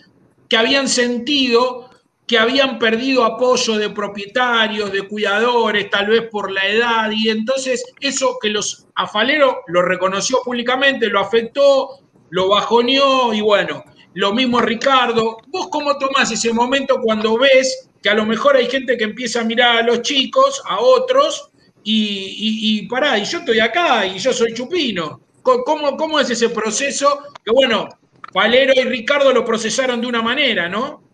que 0.49 0.57
habían 0.57 0.87
sentido 0.87 1.90
que 2.26 2.38
habían 2.38 2.78
perdido 2.78 3.25
apoyo 3.25 3.78
de 3.78 3.90
propietarios, 3.90 4.92
de 4.92 5.06
cuidadores, 5.06 5.88
tal 5.90 6.09
vez 6.09 6.28
por 6.28 6.50
la 6.50 6.66
edad, 6.66 7.11
y 7.12 7.30
entonces 7.30 7.85
eso 8.00 8.38
que 8.40 8.49
los 8.50 8.87
a 8.97 9.06
Falero 9.06 9.62
lo 9.68 9.83
reconoció 9.83 10.38
públicamente, 10.45 11.06
lo 11.09 11.21
afectó, 11.21 12.00
lo 12.30 12.49
bajoneó, 12.49 13.33
y 13.33 13.40
bueno, 13.40 13.85
lo 14.14 14.33
mismo 14.33 14.61
Ricardo. 14.61 15.38
¿Vos 15.49 15.68
cómo 15.71 15.97
tomás 15.99 16.33
ese 16.33 16.52
momento 16.52 17.00
cuando 17.00 17.38
ves 17.38 17.90
que 18.02 18.09
a 18.09 18.14
lo 18.14 18.26
mejor 18.26 18.56
hay 18.56 18.66
gente 18.66 18.97
que 18.97 19.04
empieza 19.04 19.40
a 19.40 19.45
mirar 19.45 19.78
a 19.78 19.83
los 19.83 20.02
chicos, 20.02 20.62
a 20.66 20.80
otros, 20.80 21.50
y, 21.88 22.80
y, 22.80 22.88
pará, 22.88 23.16
y 23.16 23.25
yo 23.25 23.38
estoy 23.38 23.61
acá 23.61 24.04
y 24.04 24.18
yo 24.18 24.33
soy 24.33 24.52
chupino? 24.52 25.21
¿Cómo, 25.42 25.97
¿Cómo 25.97 26.18
es 26.18 26.28
ese 26.30 26.49
proceso? 26.49 27.21
Que 27.45 27.52
bueno, 27.52 27.88
Palero 28.33 28.73
y 28.75 28.83
Ricardo 28.83 29.33
lo 29.33 29.45
procesaron 29.45 30.00
de 30.00 30.09
una 30.09 30.21
manera, 30.21 30.68
¿no? 30.68 31.06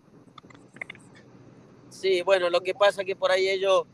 Sí, 2.03 2.21
bueno, 2.23 2.51
lo 2.51 2.61
que 2.63 2.75
pasa 2.75 3.03
es 3.03 3.07
que 3.07 3.15
por 3.15 3.31
ahí 3.31 3.49
ellos 3.49 3.85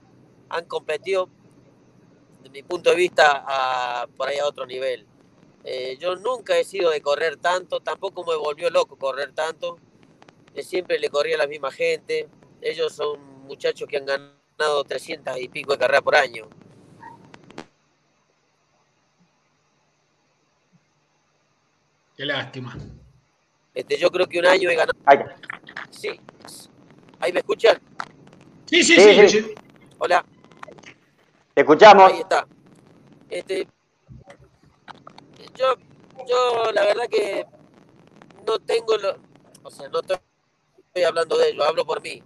han 0.49 0.65
competido, 0.65 1.29
desde 2.39 2.51
mi 2.51 2.63
punto 2.63 2.89
de 2.89 2.97
vista, 2.97 3.45
a, 3.47 4.07
por 4.17 4.29
ahí 4.29 4.39
a 4.39 4.47
otro 4.47 4.65
nivel. 4.65 5.07
Eh, 5.63 5.99
yo 6.01 6.17
nunca 6.17 6.57
he 6.57 6.65
sido 6.65 6.89
de 6.91 7.03
correr 7.03 7.37
tanto, 7.37 7.81
tampoco 7.81 8.25
me 8.25 8.35
volvió 8.35 8.71
loco 8.71 8.97
correr 8.97 9.33
tanto. 9.33 9.79
siempre 10.63 10.99
le 10.99 11.11
corría 11.11 11.35
a 11.35 11.41
la 11.41 11.47
misma 11.47 11.71
gente. 11.71 12.31
Ellos 12.63 12.95
son 12.95 13.21
muchachos 13.47 13.87
que 13.87 13.99
han 13.99 14.07
ganado 14.07 14.85
300 14.85 15.39
y 15.39 15.49
pico 15.49 15.73
de 15.73 15.79
carreras 15.79 16.01
por 16.01 16.17
año. 16.17 16.49
Qué 22.17 22.25
lástima. 22.25 22.75
Este, 23.75 23.99
yo 23.99 24.11
creo 24.11 24.27
que 24.27 24.39
un 24.39 24.47
año 24.47 24.71
he 24.71 24.77
ganado. 24.77 24.99
Sí. 25.91 26.19
¿Ahí 27.21 27.33
me 27.33 27.41
escuchan? 27.41 27.81
Sí, 28.67 28.83
sí, 28.83 28.97
sí. 28.97 29.29
sí, 29.29 29.55
Hola. 29.99 30.25
Te 31.55 31.63
escuchamos. 31.63 32.13
Ahí 32.13 32.21
está. 32.21 32.47
Este, 33.29 33.67
yo, 35.55 35.75
yo 36.27 36.73
la 36.73 36.85
verdad 36.85 37.09
que 37.11 37.45
no 38.47 38.59
tengo, 38.61 38.97
lo, 38.97 39.17
o 39.63 39.71
sea, 39.71 39.89
no 39.89 40.01
estoy 40.01 41.03
hablando 41.03 41.37
de 41.37 41.51
ello, 41.51 41.65
hablo 41.65 41.85
por 41.85 42.01
mí. 42.01 42.23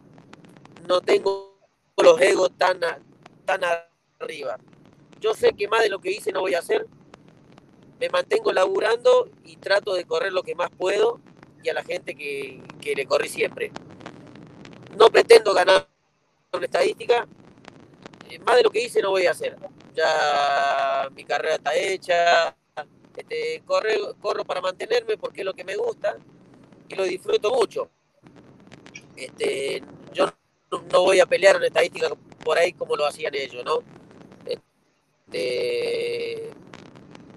No 0.86 1.00
tengo 1.00 1.58
los 1.96 2.20
egos 2.20 2.52
tan, 2.58 2.80
tan 3.44 3.60
arriba. 4.20 4.58
Yo 5.20 5.34
sé 5.34 5.52
que 5.52 5.68
más 5.68 5.82
de 5.82 5.88
lo 5.88 6.00
que 6.00 6.10
hice 6.10 6.32
no 6.32 6.40
voy 6.40 6.54
a 6.54 6.58
hacer. 6.58 6.86
Me 7.98 8.08
mantengo 8.08 8.52
laburando 8.52 9.30
y 9.44 9.56
trato 9.56 9.94
de 9.94 10.04
correr 10.04 10.32
lo 10.32 10.42
que 10.42 10.54
más 10.54 10.70
puedo 10.70 11.20
y 11.62 11.68
a 11.68 11.74
la 11.74 11.84
gente 11.84 12.14
que, 12.14 12.62
que 12.80 12.94
le 12.94 13.06
corrí 13.06 13.28
siempre. 13.28 13.72
No 14.96 15.08
pretendo 15.08 15.54
ganar 15.54 15.88
una 16.52 16.64
estadística. 16.64 17.26
Eh, 18.28 18.38
más 18.40 18.56
de 18.56 18.62
lo 18.62 18.70
que 18.70 18.84
hice 18.84 19.00
no 19.00 19.10
voy 19.10 19.26
a 19.26 19.32
hacer. 19.32 19.56
Ya 19.94 21.08
mi 21.14 21.24
carrera 21.24 21.56
está 21.56 21.74
hecha, 21.74 22.56
Este, 23.16 23.62
corro 23.66 24.44
para 24.44 24.60
mantenerme 24.60 25.18
porque 25.18 25.40
es 25.40 25.44
lo 25.44 25.52
que 25.52 25.64
me 25.64 25.76
gusta 25.76 26.16
y 26.88 26.94
lo 26.94 27.04
disfruto 27.04 27.52
mucho. 27.52 27.90
Este, 29.16 29.82
yo 30.12 30.26
no, 30.70 31.02
voy 31.02 31.20
a 31.20 31.26
pelear 31.26 31.56
en 31.56 31.64
estadística 31.64 32.08
por 32.42 32.58
ahí 32.58 32.72
como 32.72 32.96
lo 32.96 33.06
hacían 33.06 33.34
ellos, 33.34 33.64
¿no? 33.64 33.80
Este, 34.46 36.50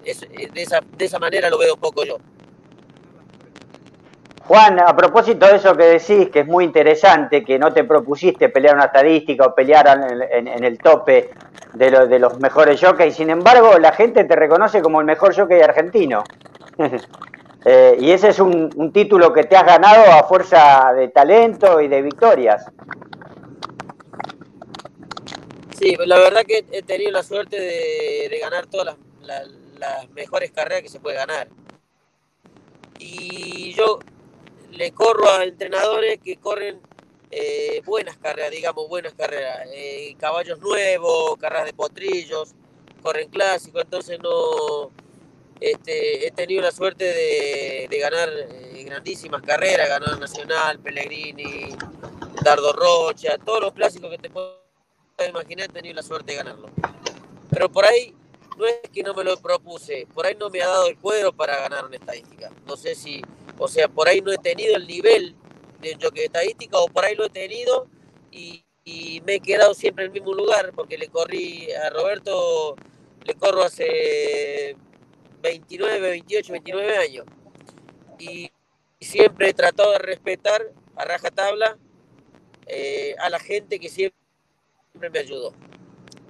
de, 0.03 0.62
esa, 0.62 0.81
de 0.81 1.05
esa 1.05 1.19
manera 1.19 1.50
lo 1.50 1.57
veo 1.57 1.74
un 1.74 1.79
poco 1.79 2.05
yo. 2.05 2.17
Juan, 4.48 4.80
a 4.80 4.96
propósito 4.96 5.48
de 5.48 5.56
eso 5.56 5.75
que 5.75 5.86
decís, 5.86 6.30
que 6.30 6.42
es 6.42 6.48
muy 6.48 6.66
interesante, 6.66 7.44
que 7.44 7.58
no 7.58 7.74
te 7.74 7.84
propusiste 7.84 8.50
pelear 8.50 8.75
una 8.75 8.86
estadística 8.86 9.46
o 9.46 9.56
pelear 9.56 9.88
en, 10.32 10.64
el 10.64 10.78
tope 10.78 11.32
de, 11.74 12.08
de 12.08 12.20
los 12.20 12.40
mejores 12.40 12.80
jockeys, 12.80 13.16
sin 13.16 13.32
embargo, 13.32 13.80
la 13.80 13.92
gente 13.92 14.24
te 14.24 14.36
reconoce 14.36 14.84
como 14.84 15.00
el 15.00 15.08
mejor 15.08 15.36
jockey 15.36 15.62
argentino. 15.62 16.24
Eh, 17.68 17.98
y 18.00 18.12
ese 18.12 18.30
es 18.30 18.40
un, 18.40 18.92
título 18.94 19.34
que 19.34 19.44
te 19.46 19.58
has 19.58 19.66
ganado 19.66 20.12
a 20.12 20.28
fuerza 20.28 20.94
de 20.94 21.08
talento 21.08 21.82
y 21.82 21.88
de 21.88 22.04
victorias. 22.04 22.64
Sí, 25.75 25.98
la 26.06 26.20
verdad 26.20 26.44
que 26.46 26.64
he 26.72 26.84
tenido 26.84 27.10
la 27.10 27.24
suerte 27.24 27.60
de, 27.60 28.40
ganar 28.40 28.68
todas 28.68 28.96
las 29.24 30.10
mejores 30.12 30.52
carreras 30.52 30.84
que 30.84 30.90
se 30.90 31.00
puede 31.00 31.18
ganar. 31.18 31.48
Y 33.00 33.74
yo 33.74 33.98
le 34.75 34.91
corro 34.91 35.29
a 35.29 35.44
entrenadores 35.44 36.20
que 36.24 36.38
corren 36.38 36.79
eh, 37.32 37.82
buenas 37.86 38.17
carreras, 38.17 38.51
digamos, 38.51 38.88
buenas 38.88 39.13
carreras. 39.13 39.67
Eh, 39.74 40.15
caballos 40.20 40.60
nuevos, 40.60 41.38
carreras 41.38 41.65
de 41.65 41.74
potrillos, 41.74 42.53
corren 43.01 43.29
clásicos, 43.29 43.84
entonces 43.84 44.20
no... 44.22 44.91
Este, 45.62 46.27
he 46.27 46.32
tenido 46.32 46.62
la 46.62 46.72
suerte 46.72 47.05
de, 47.05 47.98
ganar 47.98 48.29
eh, 48.29 48.84
grandísimas 48.84 49.41
carreras, 49.41 49.88
ganar 49.88 50.20
Nacional, 50.20 50.79
Pellegrini, 50.79 51.74
Dardo 52.44 52.74
Rocha, 52.74 53.38
todos 53.38 53.62
los 53.62 53.74
clásicos 53.74 54.12
que 54.12 54.17
te 54.17 54.29
puedo 54.29 54.60
imaginar 55.27 55.70
he 55.70 55.74
tenido 55.74 55.96
la 55.96 56.03
suerte 56.03 56.34
de 56.34 56.39
ganarlo. 56.39 56.70
Pero 57.50 57.72
por 57.72 57.86
ahí 57.86 58.13
no 58.57 58.65
es 58.65 58.79
que 58.93 59.03
no 59.03 59.13
me 59.13 59.24
lo 59.24 59.38
propuse, 59.38 60.07
por 60.13 60.25
ahí 60.25 60.35
no 60.39 60.50
me 60.50 60.62
ha 60.62 60.67
dado 60.67 60.88
el 60.88 60.97
cuero 60.97 61.33
para 61.33 61.57
ganar 61.62 61.85
una 61.85 61.95
estadística. 61.95 62.51
No 62.65 62.77
sé 62.77 62.95
si 62.95 63.21
o 63.57 63.67
sea, 63.67 63.88
por 63.88 64.07
ahí 64.07 64.21
no 64.21 64.31
he 64.31 64.38
tenido 64.38 64.75
el 64.75 64.85
nivel 64.85 65.35
de 65.81 65.97
jockey 66.01 66.25
estadística 66.25 66.77
o 66.77 66.88
por 66.88 67.05
ahí 67.05 67.15
lo 67.15 67.25
he 67.25 67.29
tenido 67.29 67.88
y, 68.31 68.62
me 69.25 69.35
he 69.35 69.39
quedado 69.39 69.74
siempre 69.74 70.05
en 70.05 70.12
el 70.12 70.13
mismo 70.13 70.35
lugar 70.35 70.71
porque 70.75 70.95
le 70.95 71.07
corrí 71.07 71.71
a 71.71 71.89
Roberto, 71.89 72.75
le 73.24 73.33
corro 73.33 73.63
hace 73.63 74.77
29, 75.41 76.00
28, 76.01 76.53
29 76.53 76.97
años. 76.97 77.25
Y 78.19 78.51
siempre 79.00 79.50
he 79.50 79.53
tratado 79.55 79.91
de 79.93 79.97
respetar 79.97 80.71
a 80.95 81.03
rajatabla 81.03 81.79
eh, 82.67 83.15
a 83.17 83.31
la 83.31 83.39
gente 83.39 83.79
que 83.79 83.89
siempre 83.89 84.19
me 85.12 85.17
ayudó. 85.17 85.51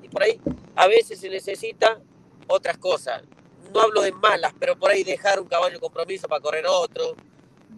Y 0.02 0.08
por 0.08 0.24
ahí 0.24 0.40
a 0.78 0.88
veces 0.88 1.20
se 1.20 1.30
necesita 1.30 2.02
otras 2.48 2.78
cosas 2.78 3.24
no 3.76 3.82
hablo 3.82 4.02
de 4.02 4.14
malas, 4.14 4.54
pero 4.58 4.78
por 4.78 4.90
ahí 4.90 5.04
dejar 5.04 5.40
un 5.40 5.48
caballo 5.48 5.80
compromiso 5.82 6.30
para 6.30 6.42
correr 6.42 6.66
otro, 6.66 7.16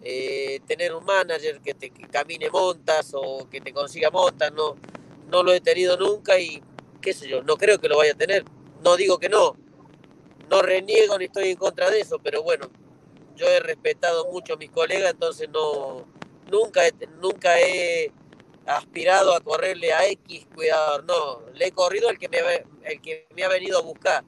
eh, 0.02 0.60
tener 0.66 0.94
un 0.94 1.04
manager 1.04 1.60
que 1.60 1.74
te 1.74 1.90
camine 1.90 2.48
montas 2.50 3.10
o 3.14 3.48
que 3.50 3.60
te 3.60 3.72
consiga 3.72 4.08
montas, 4.10 4.52
no, 4.52 4.76
no 5.26 5.42
lo 5.42 5.52
he 5.52 5.60
tenido 5.60 5.96
nunca 5.96 6.38
y 6.38 6.62
qué 7.00 7.12
sé 7.12 7.28
yo, 7.28 7.42
no 7.42 7.56
creo 7.56 7.80
que 7.80 7.88
lo 7.88 7.96
vaya 7.96 8.12
a 8.12 8.16
tener. 8.16 8.44
No 8.82 8.96
digo 8.96 9.18
que 9.18 9.28
no, 9.28 9.56
no 10.48 10.62
reniego 10.62 11.18
ni 11.18 11.24
estoy 11.24 11.50
en 11.50 11.56
contra 11.56 11.90
de 11.90 12.00
eso, 12.00 12.20
pero 12.22 12.44
bueno, 12.44 12.70
yo 13.34 13.48
he 13.48 13.58
respetado 13.58 14.30
mucho 14.30 14.54
a 14.54 14.56
mis 14.56 14.70
colegas, 14.70 15.10
entonces 15.10 15.48
no, 15.48 16.06
nunca, 16.48 16.82
nunca 17.20 17.58
he 17.58 18.12
aspirado 18.66 19.34
a 19.34 19.40
correrle 19.40 19.92
a 19.92 20.06
X 20.06 20.46
cuidador, 20.54 21.04
no, 21.04 21.40
le 21.54 21.66
he 21.66 21.72
corrido 21.72 22.08
el 22.08 22.18
que 22.18 22.28
me, 22.28 22.38
el 22.84 23.00
que 23.00 23.26
me 23.34 23.42
ha 23.42 23.48
venido 23.48 23.78
a 23.78 23.82
buscar 23.82 24.22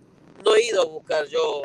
no 0.45 0.55
he 0.55 0.67
ido 0.67 0.83
a 0.83 0.87
buscar 0.87 1.27
yo 1.27 1.63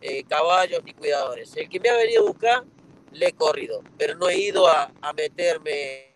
eh, 0.00 0.24
caballos 0.24 0.82
ni 0.84 0.92
cuidadores. 0.94 1.56
El 1.56 1.68
que 1.68 1.80
me 1.80 1.88
ha 1.88 1.96
venido 1.96 2.22
a 2.22 2.26
buscar, 2.26 2.64
le 3.12 3.28
he 3.28 3.32
corrido, 3.32 3.82
pero 3.96 4.16
no 4.16 4.28
he 4.28 4.38
ido 4.38 4.66
a, 4.66 4.90
meterme 5.16 6.14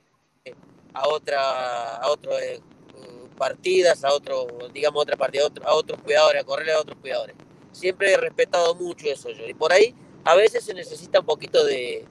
a 0.93 1.09
otra, 1.09 1.97
a 1.97 2.11
otras 2.11 2.43
eh, 2.43 2.61
partidas, 3.37 4.05
a 4.05 4.13
otro, 4.13 4.47
digamos, 4.73 5.03
otra 5.03 5.17
partida, 5.17 5.45
a, 5.65 5.75
otros 5.75 6.01
cuidadores, 6.03 6.43
a 6.43 6.45
correrle 6.45 6.73
a 6.73 6.81
otros 6.81 6.99
cuidadores. 7.01 7.37
Siempre 7.73 8.13
he 8.13 8.17
respetado 8.17 8.75
mucho 8.75 9.07
eso 9.07 9.31
yo. 9.31 9.47
Y 9.49 9.55
por 9.55 9.73
ahí 9.73 9.95
a 10.25 10.35
veces 10.35 10.65
se 10.65 10.75
necesita 10.75 11.21
un 11.21 11.27
poquito 11.27 11.65
de, 11.65 12.05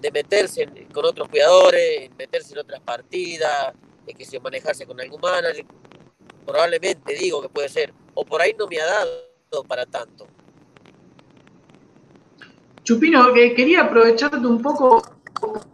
de 0.00 0.10
meterse 0.10 0.66
con 0.92 1.04
otros 1.04 1.28
cuidadores, 1.28 2.10
meterse 2.18 2.54
en 2.54 2.58
otras 2.58 2.80
partidas, 2.80 3.74
que 4.14 4.24
se 4.24 4.40
manejarse 4.40 4.86
con 4.86 5.00
algún 5.00 5.20
manager. 5.20 5.64
Probablemente 6.46 7.14
digo 7.14 7.40
que 7.42 7.48
puede 7.48 7.68
ser 7.68 7.92
o 8.14 8.24
por 8.24 8.40
ahí 8.42 8.54
no 8.58 8.66
me 8.66 8.80
ha 8.80 8.86
dado 8.86 9.64
para 9.66 9.86
tanto. 9.86 10.26
Chupino, 12.82 13.32
quería 13.32 13.82
aprovecharte 13.82 14.46
un 14.46 14.60
poco 14.60 15.02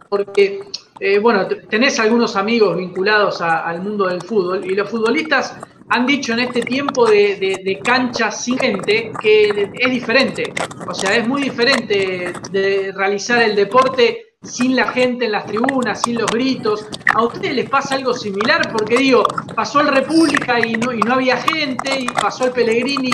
porque, 0.09 0.61
eh, 0.99 1.19
bueno, 1.19 1.47
tenés 1.47 1.99
algunos 1.99 2.35
amigos 2.35 2.77
vinculados 2.77 3.41
al 3.41 3.81
mundo 3.81 4.07
del 4.07 4.21
fútbol 4.21 4.65
y 4.65 4.75
los 4.75 4.89
futbolistas 4.89 5.57
han 5.89 6.05
dicho 6.05 6.33
en 6.33 6.39
este 6.39 6.61
tiempo 6.61 7.09
de, 7.09 7.37
de, 7.37 7.61
de 7.63 7.79
cancha 7.79 8.29
sin 8.29 8.57
gente 8.57 9.11
que 9.21 9.71
es 9.73 9.91
diferente. 9.91 10.53
O 10.87 10.93
sea, 10.93 11.15
es 11.15 11.27
muy 11.27 11.43
diferente 11.43 12.33
de 12.51 12.91
realizar 12.93 13.41
el 13.41 13.55
deporte 13.55 14.26
sin 14.43 14.75
la 14.75 14.87
gente 14.91 15.25
en 15.25 15.31
las 15.31 15.45
tribunas, 15.45 16.01
sin 16.01 16.17
los 16.19 16.29
gritos. 16.29 16.85
¿A 17.13 17.23
ustedes 17.23 17.55
les 17.55 17.69
pasa 17.69 17.95
algo 17.95 18.13
similar? 18.13 18.71
Porque 18.71 18.97
digo, 18.97 19.23
pasó 19.55 19.81
el 19.81 19.87
República 19.87 20.59
y 20.59 20.73
no, 20.73 20.93
y 20.93 20.99
no 20.99 21.15
había 21.15 21.37
gente, 21.37 21.99
y 21.99 22.07
pasó 22.07 22.45
el 22.45 22.51
Pellegrini 22.51 23.09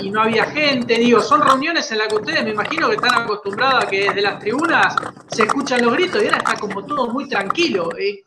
y, 0.00 0.10
no 0.10 0.22
había 0.22 0.44
gente. 0.46 0.98
Digo, 0.98 1.20
son 1.20 1.42
reuniones 1.42 1.90
en 1.90 1.98
las 1.98 2.08
que 2.08 2.16
ustedes 2.16 2.44
me 2.44 2.50
imagino 2.50 2.88
que 2.88 2.94
están 2.94 3.22
acostumbrados 3.22 3.84
a 3.84 3.88
que 3.88 4.04
desde 4.04 4.22
las 4.22 4.38
tribunas 4.38 4.94
se 5.28 5.42
escuchan 5.42 5.84
los 5.84 5.92
gritos 5.92 6.22
y 6.22 6.26
ahora 6.26 6.38
está 6.38 6.54
como 6.54 6.84
todo 6.84 7.08
muy 7.08 7.28
tranquilo. 7.28 7.90
Eh, 7.98 8.22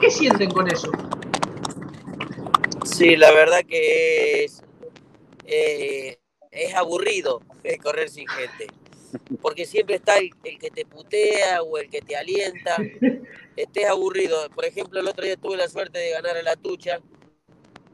¿Qué 0.00 0.10
sienten 0.10 0.50
con 0.50 0.70
eso? 0.70 0.90
Sí, 2.84 3.16
la 3.16 3.30
verdad 3.32 3.60
que 3.66 4.44
es, 4.44 4.62
eh, 5.44 6.18
es 6.50 6.74
aburrido 6.74 7.40
correr 7.82 8.08
sin 8.08 8.26
gente 8.28 8.66
porque 9.40 9.66
siempre 9.66 9.96
está 9.96 10.18
el, 10.18 10.30
que 10.58 10.70
te 10.70 10.84
putea 10.84 11.62
o 11.62 11.78
el 11.78 11.88
que 11.88 12.00
te 12.00 12.16
alienta, 12.16 12.76
estés 13.56 13.86
aburrido. 13.86 14.48
Por 14.50 14.64
ejemplo, 14.64 15.00
el 15.00 15.08
otro 15.08 15.24
día 15.24 15.36
tuve 15.36 15.56
la 15.56 15.68
suerte 15.68 15.98
de 15.98 16.10
ganar 16.10 16.36
a 16.36 16.42
la 16.42 16.56
tucha 16.56 17.00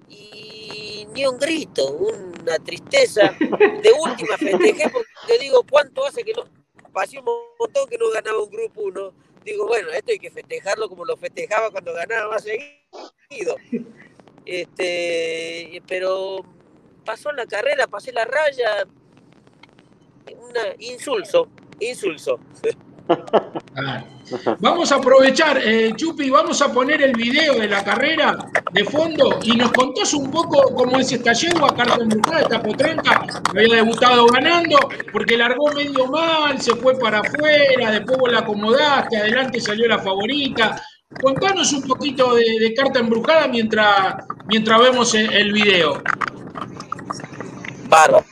y 0.09 1.07
ni 1.13 1.27
un 1.27 1.39
grito, 1.39 1.91
una 1.91 2.59
tristeza. 2.59 3.37
De 3.39 3.93
última 3.93 4.37
festejé 4.37 4.91
porque 4.91 5.39
digo, 5.41 5.65
¿cuánto 5.69 6.07
hace 6.07 6.23
que 6.23 6.33
no? 6.33 6.45
Pasé 6.93 7.19
un 7.19 7.27
montón 7.59 7.89
que 7.89 7.99
no 7.99 8.11
ganaba 8.11 8.43
un 8.43 8.51
grupo 8.51 8.83
uno. 8.83 9.13
Digo, 9.45 9.67
bueno, 9.67 9.91
esto 9.91 10.13
hay 10.13 10.19
que 10.19 10.31
festejarlo 10.31 10.89
como 10.89 11.05
lo 11.05 11.17
festejaba 11.17 11.71
cuando 11.71 11.93
ganaba 11.93 12.31
más 12.31 12.45
seguido. 12.45 13.57
Este, 14.45 15.83
pero 15.87 16.45
pasó 17.05 17.33
la 17.33 17.47
carrera, 17.47 17.87
pasé 17.87 18.13
la 18.13 18.25
raya, 18.25 18.87
insulso, 20.79 21.49
insulso. 21.81 22.39
Ah. 23.77 24.05
Vamos 24.59 24.93
a 24.93 24.97
aprovechar, 24.97 25.59
eh, 25.65 25.93
Chupi, 25.97 26.29
vamos 26.29 26.61
a 26.61 26.73
poner 26.73 27.01
el 27.01 27.13
video 27.13 27.55
de 27.55 27.69
la 27.69 27.83
carrera 27.83 28.37
de 28.73 28.85
fondo 28.85 29.39
y 29.43 29.57
nos 29.57 29.73
contás 29.73 30.13
un 30.13 30.31
poco 30.31 30.75
cómo 30.75 30.99
es 30.99 31.11
esta 31.13 31.33
yegua, 31.33 31.75
carta 31.75 32.03
embrujada, 32.03 32.41
esta 32.41 32.63
potranca, 32.63 33.25
había 33.51 33.77
debutado 33.77 34.27
ganando, 34.27 34.79
porque 35.13 35.37
largó 35.39 35.73
medio 35.73 36.07
mal, 36.09 36.61
se 36.61 36.75
fue 36.77 36.99
para 36.99 37.21
afuera, 37.21 37.91
después 37.93 38.19
vos 38.19 38.33
la 38.33 38.41
acomodaste, 38.41 39.17
adelante 39.17 39.61
salió 39.61 39.89
la 39.89 39.99
favorita. 39.99 40.83
Contanos 41.23 41.73
un 41.73 41.83
poquito 41.83 42.35
de, 42.35 42.75
carta 42.77 42.99
embrujada 42.99 43.49
mientras, 43.49 44.17
mientras 44.47 44.79
vemos 44.79 45.15
el, 45.15 45.33
el 45.33 45.53
video. 45.53 46.03
Bárbaro. 47.89 48.27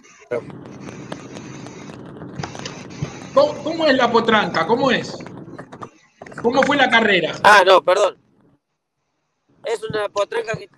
¿Cómo, 3.36 3.86
es 3.86 3.94
la 3.94 4.10
potranca? 4.10 4.66
¿Cómo 4.66 4.90
es? 4.90 5.14
¿Cómo 6.40 6.62
fue 6.62 6.74
la 6.78 6.88
carrera? 6.88 7.34
Ah, 7.42 7.62
no, 7.66 7.84
perdón. 7.84 8.16
Es 9.62 9.82
una 9.82 10.08
potranca 10.08 10.56
que 10.56 10.70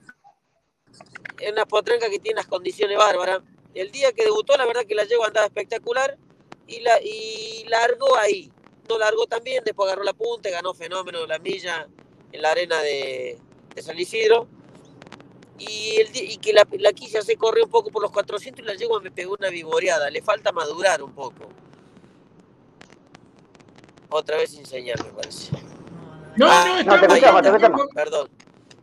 es 1.38 1.52
una 1.52 1.66
potranca 1.66 2.10
que 2.10 2.18
tiene 2.18 2.40
unas 2.40 2.48
condiciones 2.48 2.98
bárbaras. 2.98 3.42
El 3.74 3.92
día 3.92 4.12
que 4.12 4.24
debutó, 4.24 4.56
la 4.56 4.66
verdad 4.66 4.86
que 4.86 4.96
la 4.96 5.04
llevo 5.04 5.24
andaba 5.24 5.46
espectacular 5.46 6.18
y 6.66 6.80
la 6.80 7.00
y 7.00 7.64
largó 7.68 8.16
ahí. 8.16 8.50
No 8.88 8.98
largó 8.98 9.26
también, 9.26 9.62
después 9.64 9.86
agarró 9.86 10.02
la 10.02 10.14
punta, 10.14 10.50
ganó 10.50 10.74
fenómeno 10.74 11.28
la 11.28 11.38
milla 11.38 11.86
en 12.32 12.42
la 12.42 12.50
arena 12.50 12.80
de, 12.80 13.38
San 13.80 13.96
Isidro. 13.96 14.48
Y 15.58 16.38
que 16.38 16.52
la, 16.52 16.66
la 16.72 16.92
quilla 16.92 17.22
se 17.22 17.36
corrió 17.36 17.66
un 17.66 17.70
poco 17.70 17.92
por 17.92 18.02
los 18.02 18.10
400 18.10 18.64
y 18.64 18.66
la 18.66 18.74
yegua 18.74 19.00
me 19.00 19.12
pegó 19.12 19.36
una 19.38 19.48
vivoreada. 19.48 20.10
Le 20.10 20.22
falta 20.22 20.50
madurar 20.50 21.04
un 21.04 21.14
poco. 21.14 21.48
Otra 24.10 24.36
vez 24.38 24.54
enseñar, 24.56 25.02
me 25.04 25.10
parece. 25.12 25.50
No, 26.36 26.46
Ah, 26.50 26.64
no, 26.66 26.74
no, 26.74 26.80
estamos, 26.80 27.00
te 27.00 27.06
escuchamos, 27.14 27.42
te 27.42 27.48
escuchamos. 27.48 27.86
Perdón. 27.94 28.30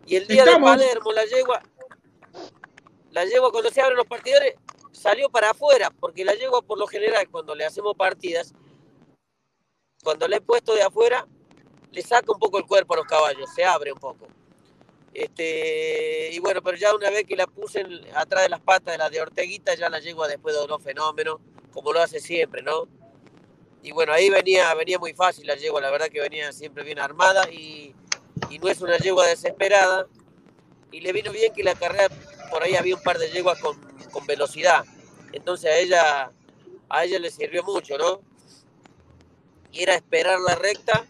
Y 0.06 0.16
el 0.18 0.28
día 0.28 0.44
Estamos. 0.44 0.72
de 0.72 0.78
Palermo, 0.86 1.12
la 1.14 1.26
yegua, 1.26 1.62
la 3.12 3.26
yegua 3.26 3.52
cuando 3.52 3.70
se 3.72 3.82
abren 3.82 3.98
los 3.98 4.06
partidores, 4.06 4.56
salió 4.92 5.30
para 5.30 5.52
afuera, 5.52 5.90
porque 6.00 6.24
la 6.26 6.34
yegua 6.36 6.62
por 6.62 6.78
lo 6.78 6.86
general, 6.88 7.28
cuando 7.30 7.56
le 7.56 7.66
hacemos 7.66 7.96
partidas, 7.96 8.54
cuando 10.04 10.28
le 10.28 10.38
he 10.38 10.42
puesto 10.42 10.76
de 10.76 10.84
afuera, 10.84 11.26
le 11.92 12.02
saca 12.02 12.32
un 12.32 12.40
poco 12.40 12.58
el 12.60 12.66
cuerpo 12.66 12.94
a 12.94 12.98
los 12.98 13.06
caballos, 13.08 13.50
se 13.56 13.64
abre 13.66 13.92
un 13.94 14.00
poco. 14.00 14.28
Este, 15.14 16.30
y 16.34 16.40
bueno, 16.40 16.62
pero 16.62 16.78
ya 16.78 16.94
una 16.94 17.10
vez 17.10 17.24
que 17.26 17.38
la 17.38 17.48
puse 17.48 17.80
en- 17.80 18.06
atrás 18.16 18.44
de 18.44 18.50
las 18.50 18.60
patas 18.60 18.94
de 18.94 18.98
la 18.98 19.10
de 19.10 19.22
Orteguita, 19.22 19.74
ya 19.76 19.90
la 19.90 20.00
yegua 20.00 20.28
después 20.28 20.54
donó 20.54 20.78
fenómeno, 20.78 21.40
como 21.74 21.94
lo 21.94 22.02
hace 22.02 22.20
siempre, 22.20 22.62
¿no? 22.62 22.88
Y 23.86 23.91
bueno, 23.91 24.13
ahí 24.13 24.32
venía, 24.32 24.74
venía 24.74 24.98
muy 24.98 25.13
fácil 25.13 25.45
la 25.45 25.54
yegua, 25.54 25.80
la 25.80 25.91
verdad 25.91 26.08
que 26.08 26.19
venía 26.19 26.52
siempre 26.52 26.84
bien 26.84 26.98
armada 26.98 27.48
y, 27.52 27.93
y 28.50 28.58
no 28.58 28.67
es 28.67 28.82
una 28.82 28.98
yegua 28.98 29.28
desesperada. 29.28 30.08
Y 30.91 31.02
le 31.02 31.13
vino 31.13 31.32
bien 31.32 31.54
que 31.54 31.63
la 31.63 31.76
carrera, 31.76 32.10
por 32.50 32.63
ahí 32.63 32.76
había 32.76 32.95
un 32.95 33.04
par 33.04 33.19
de 33.19 33.30
yeguas 33.30 33.60
con, 33.60 33.80
con 34.12 34.26
velocidad. 34.26 34.84
Entonces 35.34 35.69
a 35.69 35.78
ella, 35.78 36.32
a 36.89 37.04
ella 37.06 37.19
le 37.19 37.30
sirvió 37.30 37.62
mucho, 37.62 37.95
¿no? 38.00 38.21
Y 39.71 39.84
era 39.84 39.93
esperar 39.93 40.39
la 40.39 40.56
recta 40.56 41.06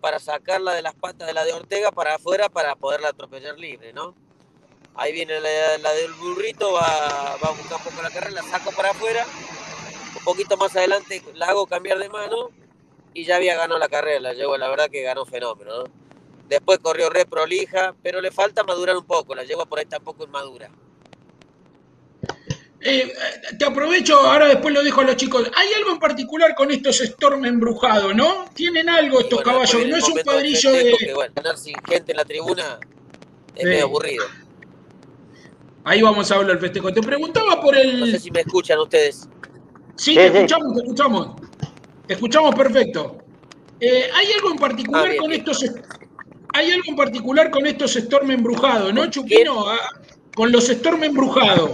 para 0.00 0.18
sacarla 0.18 0.72
de 0.72 0.80
las 0.80 0.94
patas 0.94 1.26
de 1.26 1.34
la 1.34 1.44
de 1.44 1.52
Ortega 1.52 1.92
para 1.92 2.14
afuera 2.14 2.48
para 2.48 2.76
poderla 2.76 3.10
atropellar 3.10 3.58
libre, 3.58 3.92
¿no? 3.92 4.14
Ahí 4.94 5.12
viene 5.12 5.38
la, 5.38 5.76
la 5.76 5.92
del 5.92 6.14
burrito, 6.14 6.72
va, 6.72 7.36
va 7.44 7.48
a 7.48 7.52
buscar 7.52 7.76
un 7.76 7.84
poco 7.84 8.00
la 8.02 8.08
carrera, 8.08 8.42
la 8.42 8.42
saco 8.42 8.72
para 8.72 8.92
afuera. 8.92 9.26
Un 10.18 10.24
poquito 10.24 10.56
más 10.56 10.74
adelante 10.76 11.22
la 11.34 11.46
hago 11.46 11.66
cambiar 11.66 11.98
de 11.98 12.08
mano 12.08 12.50
y 13.14 13.24
ya 13.24 13.36
había 13.36 13.56
ganado 13.56 13.78
la 13.78 13.88
carrera. 13.88 14.20
La 14.20 14.32
llevo, 14.34 14.56
la 14.56 14.68
verdad 14.68 14.88
que 14.90 15.02
ganó 15.02 15.24
fenómeno, 15.24 15.84
¿no? 15.84 15.84
Después 16.48 16.78
corrió 16.78 17.10
re 17.10 17.26
prolija, 17.26 17.94
pero 18.02 18.20
le 18.20 18.30
falta 18.30 18.62
madurar 18.62 18.96
un 18.96 19.04
poco. 19.06 19.34
La 19.34 19.44
llevo 19.44 19.66
por 19.66 19.78
ahí 19.78 19.86
tampoco 19.86 20.24
es 20.24 20.30
madura. 20.30 20.70
Eh, 22.80 23.12
te 23.58 23.64
aprovecho, 23.64 24.16
ahora 24.20 24.46
después 24.46 24.72
lo 24.72 24.82
dejo 24.84 25.00
a 25.00 25.04
los 25.04 25.16
chicos. 25.16 25.50
¿Hay 25.56 25.72
algo 25.74 25.90
en 25.90 25.98
particular 25.98 26.54
con 26.54 26.70
estos 26.70 27.00
Storm 27.00 27.44
embrujados, 27.44 28.14
no? 28.14 28.44
¿Tienen 28.54 28.88
algo 28.88 29.18
estos 29.20 29.42
bueno, 29.42 29.52
caballos? 29.60 29.86
No 29.88 29.96
es 29.96 30.04
un 30.08 30.14
festejo, 30.14 30.72
de. 30.72 31.14
bueno, 31.14 31.32
ganar 31.34 31.58
sin 31.58 31.74
gente 31.88 32.12
en 32.12 32.16
la 32.18 32.24
tribuna 32.24 32.78
es 33.56 33.62
Sí. 33.62 33.68
medio 33.68 33.84
aburrido. 33.86 34.24
Ahí 35.84 36.02
vamos 36.02 36.30
a 36.30 36.34
hablar 36.36 36.50
del 36.52 36.60
festejo. 36.60 36.92
Te 36.92 37.00
preguntaba 37.02 37.60
por 37.60 37.74
No 37.74 37.80
el. 37.80 38.10
sé 38.12 38.20
si 38.20 38.30
me 38.30 38.40
escuchan 38.40 38.78
ustedes. 38.78 39.28
Sí, 39.96 40.10
Sí, 40.12 40.14
te 40.16 40.26
escuchamos, 40.26 40.74
te 40.74 40.80
escuchamos. 40.82 41.36
Te 42.06 42.14
escuchamos 42.14 42.54
perfecto. 42.54 43.24
Eh, 43.80 44.08
¿Hay 44.14 44.32
algo 44.32 44.52
en 44.52 44.58
particular 44.58 45.10
Ah, 45.10 45.16
con 45.18 45.32
estos 45.32 45.64
hay 46.54 46.70
algo 46.70 46.84
en 46.88 46.96
particular 46.96 47.50
con 47.50 47.66
estos 47.66 47.94
Storm 47.96 48.30
embrujados, 48.30 48.92
¿no, 48.94 49.10
Chupino? 49.10 49.68
Ah, 49.68 49.78
con 50.32 50.50
los 50.50 50.68
Storm 50.70 51.04
embrujados. 51.04 51.70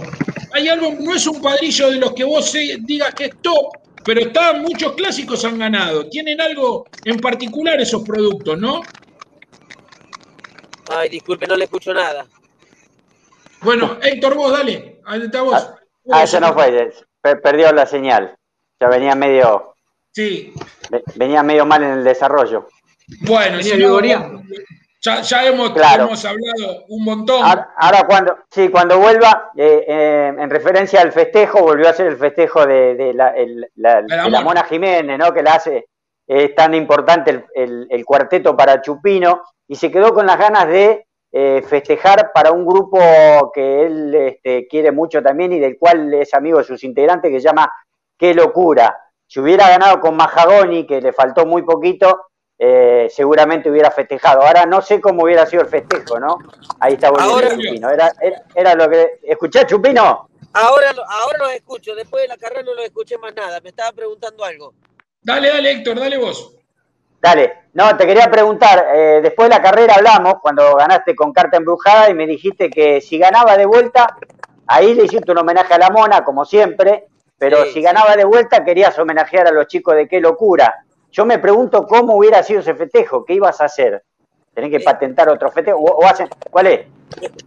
Hay 0.51 0.67
algo, 0.67 0.93
no 0.99 1.15
es 1.15 1.25
un 1.27 1.41
padrillo 1.41 1.89
de 1.89 1.97
los 1.97 2.13
que 2.13 2.23
vos 2.25 2.49
se- 2.49 2.77
digas 2.81 3.13
que 3.15 3.25
es 3.25 3.41
top, 3.41 3.71
pero 4.05 4.21
está, 4.21 4.53
muchos 4.53 4.93
clásicos 4.93 5.43
han 5.45 5.57
ganado. 5.57 6.09
Tienen 6.09 6.41
algo 6.41 6.87
en 7.05 7.21
particular 7.21 7.79
esos 7.79 8.03
productos, 8.03 8.57
¿no? 8.59 8.81
Ay, 10.89 11.09
disculpe, 11.09 11.47
no 11.47 11.55
le 11.55 11.63
escucho 11.63 11.93
nada. 11.93 12.27
Bueno, 13.61 13.97
Héctor, 14.01 14.35
vos 14.35 14.51
dale. 14.51 14.99
Adelante 15.05 15.37
a 15.37 15.41
vos. 15.41 15.53
Ah, 15.55 15.79
Ah, 16.11 16.23
eso 16.23 16.37
no 16.41 16.53
fue, 16.53 16.91
perdió 17.23 17.71
la 17.71 17.85
señal. 17.85 18.35
Ya 18.79 18.87
venía 18.89 19.15
medio, 19.15 19.73
Sí. 20.11 20.53
ve- 20.89 21.03
venía 21.15 21.41
medio 21.43 21.65
mal 21.65 21.83
en 21.83 21.91
el 21.91 22.03
desarrollo. 22.03 22.67
Bueno, 23.21 23.61
si 23.61 23.77
no, 23.77 23.99
ya, 25.01 25.19
ya 25.21 25.45
hemos, 25.45 25.71
Claro. 25.71 26.05
hemos 26.05 26.23
hablado 26.23 26.85
un 26.87 27.03
montón. 27.03 27.43
Ahora, 27.43 27.69
ahora 27.77 28.03
cuando, 28.07 28.37
sí, 28.49 28.69
cuando 28.69 28.99
vuelva, 28.99 29.51
eh, 29.57 29.83
eh, 29.87 30.33
en 30.39 30.49
referencia 30.49 31.01
al 31.01 31.11
festejo, 31.11 31.61
volvió 31.61 31.89
a 31.89 31.93
ser 31.93 32.07
el 32.07 32.17
festejo 32.17 32.65
de, 32.65 32.95
de 32.95 33.13
la, 33.13 33.29
el- 33.31 33.69
la- 33.75 34.01
De 34.01 34.07
la 34.07 34.23
de 34.23 34.29
la 34.31 34.39
Mona. 34.39 34.41
Mona 34.41 34.63
Jiménez, 34.63 35.17
¿no? 35.19 35.33
Que 35.33 35.43
la 35.43 35.55
hace, 35.55 35.87
es 36.25 36.55
tan 36.55 36.73
importante 36.73 37.31
el, 37.31 37.45
el- 37.55 37.87
el 37.89 38.05
cuarteto 38.05 38.55
para 38.55 38.81
Chupino, 38.81 39.43
y 39.67 39.75
se 39.75 39.91
quedó 39.91 40.13
con 40.13 40.25
las 40.25 40.37
ganas 40.37 40.67
de 40.67 41.05
eh, 41.35 41.63
festejar 41.67 42.31
para 42.31 42.51
un 42.51 42.63
grupo 42.65 42.99
que 43.53 43.85
él 43.87 44.13
este, 44.13 44.67
quiere 44.67 44.91
mucho 44.91 45.21
también 45.23 45.51
y 45.51 45.59
del 45.59 45.79
cual 45.79 46.13
es 46.13 46.31
amigo 46.35 46.59
de 46.59 46.63
sus 46.63 46.83
integrantes, 46.83 47.31
que 47.31 47.39
se 47.41 47.47
llama 47.47 47.73
Qué 48.17 48.33
locura. 48.35 48.95
Si 49.25 49.39
hubiera 49.39 49.67
ganado 49.67 49.99
con 49.99 50.15
Mahagoni, 50.15 50.85
que 50.85 51.01
le 51.01 51.11
faltó 51.11 51.45
muy 51.47 51.63
poquito, 51.63 52.27
eh, 52.59 53.07
seguramente 53.09 53.69
hubiera 53.71 53.89
festejado. 53.89 54.43
Ahora 54.43 54.67
no 54.67 54.79
sé 54.81 55.01
cómo 55.01 55.23
hubiera 55.23 55.47
sido 55.47 55.63
el 55.63 55.69
festejo, 55.69 56.19
¿no? 56.19 56.37
Ahí 56.79 56.93
está 56.93 57.09
volviendo 57.09 57.33
Ahora- 57.35 57.49
Chupino. 57.49 57.89
Era, 57.89 58.11
era, 58.21 58.43
era 58.53 58.75
lo 58.75 58.87
que. 58.89 59.19
¿Escuchá, 59.23 59.65
Chupino? 59.65 60.29
Ahora, 60.53 60.93
lo- 60.93 61.03
ahora 61.09 61.37
los 61.39 61.53
escucho. 61.53 61.95
Después 61.95 62.21
de 62.21 62.27
la 62.27 62.37
carrera 62.37 62.61
no 62.61 62.75
los 62.75 62.85
escuché 62.85 63.17
más 63.17 63.33
nada. 63.33 63.59
Me 63.61 63.69
estaba 63.69 63.91
preguntando 63.91 64.45
algo. 64.45 64.75
Dale, 65.23 65.49
dale, 65.49 65.71
Héctor, 65.71 65.99
dale 65.99 66.17
vos. 66.17 66.55
Dale. 67.23 67.53
No, 67.73 67.95
te 67.95 68.05
quería 68.05 68.29
preguntar. 68.29 68.85
eh, 68.93 69.19
después 69.23 69.47
de 69.49 69.55
la 69.55 69.61
carrera 69.61 69.95
hablamos, 69.95 70.35
cuando 70.41 70.75
ganaste 70.75 71.15
con 71.15 71.31
carta 71.31 71.55
embrujada, 71.55 72.09
y 72.09 72.13
me 72.13 72.27
dijiste 72.27 72.69
que 72.69 72.99
si 72.99 73.17
ganaba 73.17 73.55
de 73.55 73.65
vuelta, 73.65 74.17
ahí 74.67 74.93
le 74.93 75.05
hiciste 75.05 75.31
un 75.31 75.37
homenaje 75.37 75.73
a 75.73 75.77
la 75.77 75.89
mona, 75.89 76.23
como 76.25 76.43
siempre. 76.43 77.05
Pero 77.37 77.59
Sí, 77.63 77.67
si 77.69 77.73
sí. 77.75 77.81
ganaba 77.81 78.15
de 78.17 78.25
vuelta, 78.25 78.63
querías 78.65 78.99
homenajear 78.99 79.47
a 79.47 79.51
los 79.51 79.67
chicos 79.67 79.95
de 79.95 80.07
qué 80.07 80.19
locura. 80.19 80.83
Yo 81.11 81.25
me 81.25 81.39
pregunto 81.39 81.87
cómo 81.87 82.15
hubiera 82.17 82.43
sido 82.43 82.59
ese 82.59 82.75
festejo. 82.75 83.23
¿Qué 83.23 83.33
ibas 83.35 83.59
a 83.61 83.65
hacer? 83.65 84.03
¿Tenés 84.53 84.69
que 84.69 84.79
Sí. 84.79 84.85
patentar 84.85 85.29
otro 85.29 85.49
festejo? 85.49 85.77
¿O, 85.79 85.99
o 85.99 86.05
hacen- 86.05 86.29
¿Cuál 86.51 86.67
es? 86.67 86.87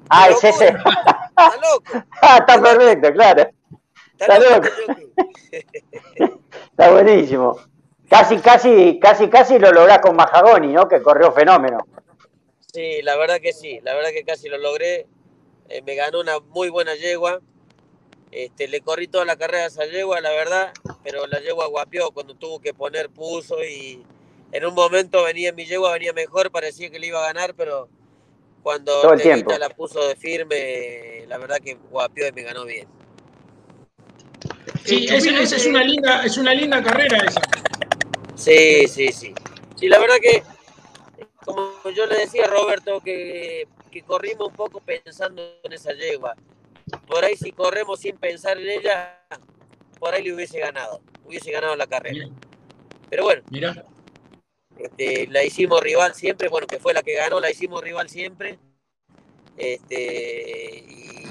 Ah, 0.08 0.28
es 0.30 0.42
ese. 0.42 0.68
Está 1.36 1.52
loco. 1.56 2.06
Ah, 2.22 2.38
está 2.40 2.62
perfecto, 2.62 3.12
claro. 3.12 3.46
Está 4.18 4.36
Está 4.36 4.56
loco. 4.56 4.68
Está 6.70 6.90
buenísimo. 6.92 7.56
Casi, 8.08 8.38
casi, 8.38 8.98
casi, 9.00 9.28
casi 9.28 9.58
lo 9.58 9.72
lográs 9.72 9.98
con 9.98 10.14
Mahagoni, 10.16 10.72
¿no? 10.72 10.88
Que 10.88 11.02
corrió 11.02 11.32
fenómeno. 11.32 11.78
Sí, 12.72 13.02
la 13.02 13.16
verdad 13.16 13.40
que 13.40 13.52
sí. 13.52 13.80
La 13.82 13.94
verdad 13.94 14.10
que 14.10 14.24
casi 14.24 14.48
lo 14.48 14.58
logré. 14.58 15.06
Eh, 15.68 15.82
me 15.82 15.94
ganó 15.94 16.20
una 16.20 16.38
muy 16.40 16.68
buena 16.68 16.94
yegua. 16.94 17.40
Este, 18.30 18.68
le 18.68 18.80
corrí 18.80 19.08
toda 19.08 19.24
la 19.24 19.36
carrera 19.36 19.64
a 19.64 19.66
esa 19.68 19.86
yegua, 19.86 20.20
la 20.20 20.30
verdad, 20.30 20.72
pero 21.02 21.26
la 21.26 21.40
yegua 21.40 21.68
guapió 21.68 22.10
cuando 22.10 22.34
tuvo 22.34 22.60
que 22.60 22.74
poner 22.74 23.08
puso 23.08 23.62
y 23.64 24.04
en 24.52 24.66
un 24.66 24.74
momento 24.74 25.22
venía 25.22 25.52
mi 25.52 25.64
yegua, 25.64 25.92
venía 25.92 26.12
mejor, 26.12 26.50
parecía 26.50 26.90
que 26.90 26.98
le 26.98 27.06
iba 27.06 27.20
a 27.22 27.32
ganar, 27.32 27.54
pero 27.54 27.88
cuando 28.62 28.92
Todo 29.00 29.12
el 29.12 29.20
Orteguita 29.20 29.46
tiempo. 29.46 29.58
la 29.58 29.70
puso 29.70 30.06
de 30.06 30.16
firme, 30.16 31.24
la 31.28 31.38
verdad 31.38 31.58
que 31.64 31.78
guapió 31.90 32.26
y 32.28 32.32
me 32.32 32.42
ganó 32.42 32.64
bien. 32.64 32.86
Sí, 34.84 35.06
esa, 35.08 35.30
esa 35.40 35.56
es 35.56 35.66
una 35.66 35.82
linda, 35.82 36.24
es 36.24 36.36
una 36.36 36.52
linda 36.52 36.82
carrera 36.82 37.18
esa. 37.26 37.40
Sí, 38.36 38.86
sí, 38.88 39.12
sí. 39.12 39.34
Sí, 39.76 39.88
la 39.88 39.98
verdad 39.98 40.16
que, 40.20 40.42
como 41.44 41.70
yo 41.94 42.06
le 42.06 42.18
decía 42.18 42.44
a 42.44 42.48
Roberto, 42.48 43.00
que, 43.00 43.66
que 43.90 44.02
corrimos 44.02 44.48
un 44.48 44.54
poco 44.54 44.80
pensando 44.80 45.42
en 45.62 45.72
esa 45.72 45.92
yegua. 45.92 46.34
Por 47.06 47.24
ahí 47.24 47.36
si 47.36 47.52
corremos 47.52 48.00
sin 48.00 48.16
pensar 48.16 48.58
en 48.58 48.68
ella, 48.68 49.20
por 49.98 50.14
ahí 50.14 50.22
le 50.22 50.34
hubiese 50.34 50.58
ganado, 50.60 51.00
hubiese 51.24 51.50
ganado 51.50 51.74
la 51.76 51.86
carrera. 51.86 52.28
Pero 53.10 53.24
bueno, 53.24 53.42
Mirá. 53.50 53.84
este, 54.78 55.26
la 55.28 55.42
hicimos 55.44 55.80
rival 55.80 56.14
siempre, 56.14 56.48
bueno, 56.48 56.66
que 56.66 56.78
fue 56.78 56.92
la 56.94 57.02
que 57.02 57.14
ganó, 57.14 57.40
la 57.40 57.50
hicimos 57.50 57.82
rival 57.82 58.08
siempre. 58.08 58.58
Este, 59.56 60.84
y, 60.86 61.24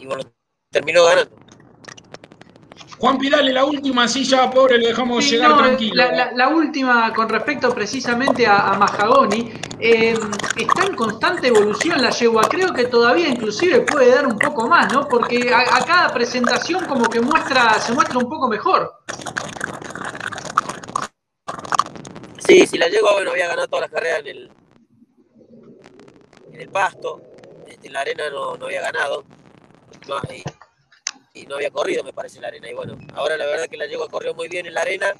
y 0.00 0.06
bueno, 0.06 0.22
terminó 0.70 1.04
ganando. 1.04 1.43
Juan 2.98 3.18
Pidale, 3.18 3.52
la 3.52 3.64
última 3.64 4.06
silla, 4.08 4.48
pobre, 4.50 4.78
lo 4.78 4.86
dejamos 4.86 5.24
Sí, 5.24 5.32
llegar 5.32 5.50
no, 5.50 5.58
tranquilo. 5.58 5.94
La, 5.96 6.12
la- 6.12 6.32
la 6.32 6.48
última, 6.48 7.12
con 7.12 7.28
respecto 7.28 7.74
precisamente 7.74 8.46
a, 8.46 8.70
a 8.70 8.78
Mahagoni, 8.78 9.52
eh, 9.80 10.18
está 10.56 10.84
en 10.84 10.94
constante 10.94 11.48
evolución 11.48 12.00
la 12.00 12.10
yegua. 12.10 12.42
Creo 12.48 12.72
que 12.72 12.84
todavía 12.84 13.28
inclusive 13.28 13.80
puede 13.82 14.14
dar 14.14 14.26
un 14.26 14.38
poco 14.38 14.68
más, 14.68 14.92
¿no? 14.92 15.08
Porque 15.08 15.52
a, 15.52 15.76
a 15.76 15.84
cada 15.84 16.12
presentación 16.14 16.84
como 16.86 17.08
que 17.10 17.20
muestra, 17.20 17.74
se 17.80 17.92
muestra 17.92 18.18
un 18.18 18.28
poco 18.28 18.48
mejor. 18.48 18.92
Sí, 22.46 22.66
si 22.66 22.78
la 22.78 22.88
llego, 22.88 23.12
bueno, 23.12 23.30
había 23.32 23.48
ganado 23.48 23.68
todas 23.68 23.82
las 23.82 23.90
carreras 23.90 24.20
en 24.20 24.26
el, 24.28 24.50
en 26.52 26.60
el 26.60 26.68
pasto. 26.68 27.20
Este, 27.66 27.88
en 27.88 27.92
la 27.92 28.00
arena 28.00 28.30
no, 28.30 28.56
no 28.56 28.66
había 28.66 28.82
ganado. 28.82 29.24
No, 30.08 30.16
y, 30.32 30.42
y 31.34 31.46
no 31.46 31.56
había 31.56 31.70
corrido, 31.70 32.04
me 32.04 32.12
parece, 32.12 32.40
la 32.40 32.48
arena. 32.48 32.70
Y 32.70 32.74
bueno, 32.74 32.96
ahora 33.14 33.36
la 33.36 33.46
verdad 33.46 33.68
que 33.68 33.76
la 33.76 33.86
yegua 33.86 34.08
corrió 34.08 34.34
muy 34.34 34.48
bien 34.48 34.66
en 34.66 34.74
la 34.74 34.82
arena. 34.82 35.14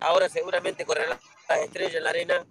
Ahora 0.00 0.28
seguramente 0.28 0.84
correrá 0.84 1.18
las 1.48 1.60
estrellas 1.60 1.94
en 1.96 2.04
la 2.04 2.10
arena. 2.10 2.46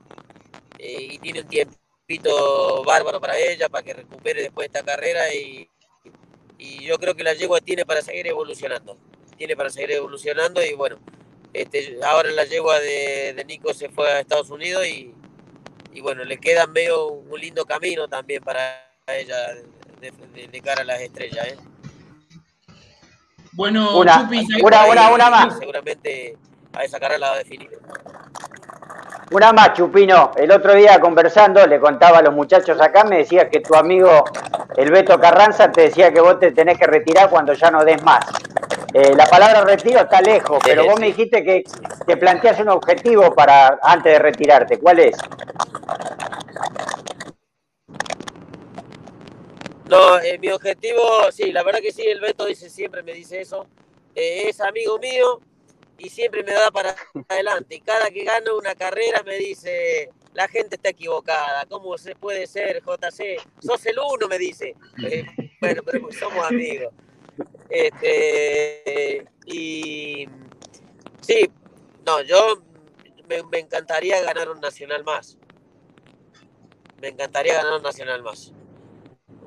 eh, 0.80 1.08
y 1.13 1.20
tiene 1.20 1.41
un 1.41 1.48
tiempo 1.48 1.78
grupito 2.08 2.84
bárbaro 2.84 3.20
para 3.20 3.38
ella, 3.38 3.70
para 3.70 3.84
que 3.84 3.94
recupere 3.94 4.44
después 4.44 4.68
esta 4.68 4.84
carrera 4.84 5.34
y, 5.34 5.70
y 6.58 6.84
yo 6.86 6.98
creo 7.00 7.15
que 7.15 7.24
la 7.24 7.34
yegua 7.34 7.62
tiene 7.62 7.86
para 7.86 8.02
seguir 8.02 8.28
evolucionando, 8.28 8.98
tiene 9.38 9.56
para 9.56 9.70
seguir 9.70 9.91
evolucionando 9.91 10.63
y 10.63 10.74
bueno, 10.74 11.00
este, 11.54 11.98
ahora 12.04 12.32
la 12.32 12.44
yegua 12.46 12.80
de, 12.80 13.44
Nico 13.48 13.74
se 13.74 13.89
fue 13.89 14.12
a 14.12 14.20
Estados 14.20 14.50
Unidos 14.50 14.86
y, 14.86 15.13
y 15.94 16.02
bueno, 16.02 16.24
le 16.24 16.38
queda 16.38 16.68
medio 16.68 17.08
un 17.08 17.39
lindo 17.39 17.65
camino 17.65 18.08
también 18.08 18.44
para 18.44 18.86
ella 19.08 19.56
de, 20.02 20.62
cara 20.62 20.82
a 20.82 20.86
las 20.86 21.02
estrellas. 21.02 21.48
¿eh? 21.48 21.58
Bueno, 23.56 23.98
una, 23.98 24.30
una, 24.62 25.10
una, 25.12 25.30
más. 25.30 25.58
Seguramente 25.58 26.36
a 26.74 26.84
esa 26.84 27.00
carrera 27.00 27.20
la 27.20 27.30
va 27.30 27.36
a 27.36 27.38
definir. 27.38 27.70
Una 29.32 29.54
más, 29.54 29.74
Chupino. 29.74 30.32
El 30.36 30.52
otro 30.52 30.74
día 30.74 31.00
conversando, 31.00 31.65
le 31.65 31.80
contaba 31.80 32.20
a 32.20 32.22
los 32.22 32.34
muchachos 32.34 32.80
acá, 32.82 33.06
me 33.06 33.20
decía 33.20 33.50
que 33.50 33.62
tu 33.62 33.74
amigo, 33.76 34.26
el 34.76 34.91
Beto 34.91 35.18
Carranza, 35.20 35.72
te 35.72 35.84
decía 35.84 36.12
que 36.12 36.20
vos 36.20 36.38
te 36.38 36.52
tenés 36.52 36.78
que 36.78 36.86
retirar 36.86 37.30
cuando 37.30 37.54
ya 37.54 37.72
no 37.72 37.84
des 37.86 38.04
más. 38.04 38.26
Eh, 38.94 39.13
la 39.15 39.26
palabra 39.26 39.63
retiro 39.63 40.02
está 40.02 40.22
lejos, 40.22 40.60
pero 40.63 40.86
vos 40.86 41.00
me 41.00 41.08
dijiste 41.08 41.44
que 41.44 41.63
te 42.06 42.18
planteas 42.18 42.60
un 42.60 42.70
objetivo 42.70 43.34
para 43.34 43.80
antes 43.82 44.13
de 44.13 44.20
retirarte. 44.20 44.80
¿Cuál 44.80 45.00
es? 45.00 45.18
No, 49.95 50.19
eh, 50.19 50.38
mi 50.39 50.49
objetivo, 50.49 51.31
sí, 51.31 51.53
la 51.53 51.63
verdad 51.63 51.79
que 51.79 51.93
sí, 51.93 52.01
el 52.01 52.19
Beto 52.19 52.45
dice 52.47 52.69
siempre, 52.69 53.01
me 53.01 53.13
dice 53.13 53.39
eso. 53.39 53.65
Eh, 54.13 54.49
es 54.49 54.60
amigo 54.60 54.99
mío 54.99 55.39
y 55.97 56.10
siempre 56.10 56.43
me 56.43 56.51
da 56.51 56.69
para 56.69 56.93
adelante. 57.29 57.75
Y 57.75 57.79
cada 57.79 58.12
que 58.12 58.25
gano 58.25 58.58
una 58.58 58.75
carrera 58.75 59.23
me 59.23 59.38
dice, 59.38 60.10
la 60.34 60.49
gente 60.49 60.75
está 60.75 60.89
equivocada, 60.89 61.65
¿cómo 61.67 61.97
se 61.97 62.13
puede 62.13 62.45
ser, 62.45 62.84
JC? 62.84 63.41
Sos 63.62 63.86
el 63.86 63.95
uno, 63.97 64.27
me 64.27 64.38
dice. 64.38 64.75
Eh, 65.01 65.25
bueno, 65.62 65.81
pero 65.86 66.01
pues 66.01 66.19
somos 66.19 66.45
amigos. 66.45 66.93
Este, 67.69 69.25
y 69.45 70.27
sí, 71.21 71.49
no, 72.05 72.21
yo 72.21 72.62
me, 73.29 73.43
me 73.43 73.60
encantaría 73.60 74.21
ganar 74.21 74.49
un 74.49 74.60
nacional 74.60 75.05
más. 75.05 75.38
Me 76.99 77.08
encantaría 77.08 77.53
ganar 77.53 77.77
un 77.77 77.84
nacional 77.84 78.21
más 78.23 78.51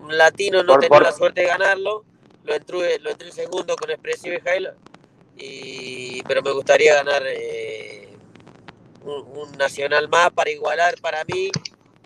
latino 0.07 0.63
no 0.63 0.79
tenía 0.79 1.01
la 1.01 1.13
suerte 1.13 1.43
de 1.43 1.49
ganarlo, 1.49 2.05
lo 2.45 2.55
entré, 2.55 2.99
lo 3.01 3.11
entré 3.11 3.33
segundo 3.33 3.77
con 3.77 3.91
Expressive 3.91 4.43
Halo, 4.47 4.75
y, 5.37 6.23
pero 6.25 6.43
me 6.43 6.53
gustaría 6.53 6.95
ganar 6.95 7.23
eh, 7.27 8.17
un, 9.03 9.53
nacional 9.59 10.09
más 10.09 10.31
para 10.33 10.51
igualar 10.51 10.95
para 11.01 11.25
mí 11.25 11.51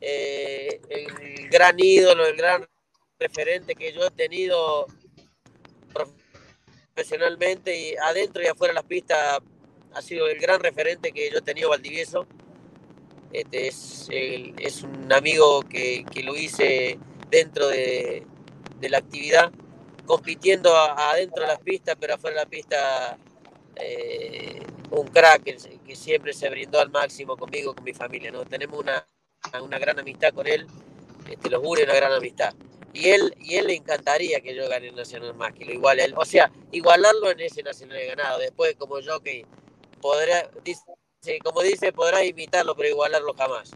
eh, 0.01 0.81
el 0.89 1.49
gran 1.49 1.77
ídolo, 1.79 2.27
el 2.27 2.37
gran 2.37 2.67
referente 3.19 3.75
que 3.75 3.93
yo 3.93 4.07
he 4.07 4.11
tenido 4.11 4.87
profesionalmente 6.95 7.79
y 7.79 7.97
adentro 7.97 8.43
y 8.43 8.47
afuera 8.47 8.73
de 8.73 8.81
las 8.81 8.85
pistas 8.85 9.39
ha 9.95 10.03
sido 10.03 10.27
el 10.27 10.39
gran 10.39 10.61
referente 10.61 11.13
que 11.13 11.31
yo 11.31 11.39
he 11.39 11.43
tenido 11.43 11.71
Valdivieso. 11.71 12.27
Este 13.33 13.69
es, 13.69 14.09
es 14.11 14.83
un 14.83 15.11
amigo 15.13 15.63
que, 15.63 16.05
que 16.13 16.23
lo 16.23 16.37
hice 16.37 16.99
dentro 17.33 17.69
de, 17.69 18.25
la 18.83 18.99
actividad, 18.99 19.51
compitiendo 20.05 20.77
adentro 20.77 21.43
de 21.43 21.49
las 21.49 21.61
pistas, 21.61 21.97
pero 21.99 22.15
afuera 22.15 22.37
de 22.37 22.45
la 22.45 22.51
pista 22.51 23.17
eh, 23.77 24.61
un 24.91 25.07
crack 25.09 25.43
que, 25.43 25.97
siempre 25.97 26.33
se 26.33 26.49
brindó 26.51 26.81
al 26.81 26.91
máximo 26.91 27.37
conmigo, 27.37 27.75
con 27.75 27.85
mi 27.85 27.95
familia. 27.95 28.31
¿no? 28.31 28.45
Tenemos 28.45 28.79
una, 28.79 29.07
una 29.63 29.79
gran 29.79 29.99
amistad 29.99 30.35
con 30.35 30.47
él, 30.47 30.67
este, 31.29 31.49
los 31.49 31.63
une 31.65 31.85
una 31.85 31.95
gran 31.95 32.13
amistad. 32.13 32.55
Y 32.93 33.09
él, 33.09 33.35
y 33.41 33.57
él 33.57 33.69
le 33.69 33.77
encantaría 33.77 34.41
que 34.41 34.55
yo 34.55 34.69
gane 34.69 34.89
el 34.89 34.95
Nacional 34.95 35.35
más, 35.35 35.55
que 35.55 35.65
lo 35.65 35.73
iguale 35.73 36.05
él. 36.05 36.15
O 36.17 36.27
sea, 36.27 36.53
igualarlo 36.73 37.31
en 37.31 37.41
ese 37.41 37.63
Nacional 37.63 37.97
de 37.97 38.07
ganado. 38.07 38.39
Después, 38.39 38.75
como 38.77 39.01
yo, 39.01 39.21
que 39.21 39.47
podrá, 40.03 40.51
dice, 40.63 40.83
como 41.43 41.63
dice, 41.63 41.93
podrá 41.93 42.23
imitarlo, 42.25 42.75
pero 42.75 42.91
igualarlo 42.91 43.33
jamás. 43.33 43.71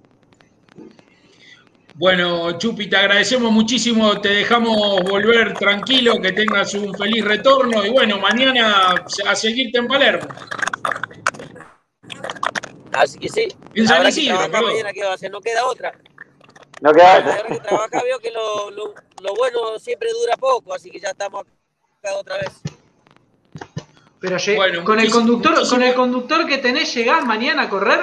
Bueno, 1.98 2.58
Chupi, 2.58 2.90
te 2.90 2.96
agradecemos 2.96 3.50
muchísimo, 3.50 4.20
te 4.20 4.28
dejamos 4.28 5.00
volver 5.02 5.54
tranquilo, 5.54 6.20
que 6.20 6.32
tengas 6.32 6.74
un 6.74 6.94
feliz 6.94 7.24
retorno 7.24 7.86
y 7.86 7.88
bueno, 7.88 8.18
mañana 8.18 8.94
a 9.26 9.34
seguirte 9.34 9.78
en 9.78 9.88
Palermo. 9.88 10.28
Así 12.92 13.18
que 13.18 13.30
sí. 13.30 13.48
En 13.74 13.88
San 13.88 14.06
Isidro, 14.06 14.46
mañana 14.46 14.92
qué 14.92 15.04
va 15.04 15.12
a 15.12 15.14
hacer, 15.14 15.30
no 15.30 15.40
queda 15.40 15.64
otra. 15.64 15.98
No 16.82 16.92
queda 16.92 17.18
otra. 17.18 17.42
que 17.46 17.60
trabaja 17.60 18.02
veo 18.02 18.18
que 18.18 18.30
lo, 18.30 18.70
lo, 18.70 18.94
lo, 19.22 19.34
bueno 19.34 19.78
siempre 19.78 20.10
dura 20.12 20.36
poco, 20.36 20.74
así 20.74 20.90
que 20.90 21.00
ya 21.00 21.08
estamos 21.08 21.46
acá 21.98 22.14
otra 22.14 22.36
vez. 22.36 22.60
Pero 24.20 24.36
bueno, 24.54 24.84
con 24.84 25.00
el 25.00 25.10
conductor, 25.10 25.66
con 25.66 25.82
el 25.82 25.94
conductor 25.94 26.46
que 26.46 26.58
tenés, 26.58 26.94
¿llegás 26.94 27.24
mañana 27.24 27.62
a 27.62 27.68
correr? 27.70 28.00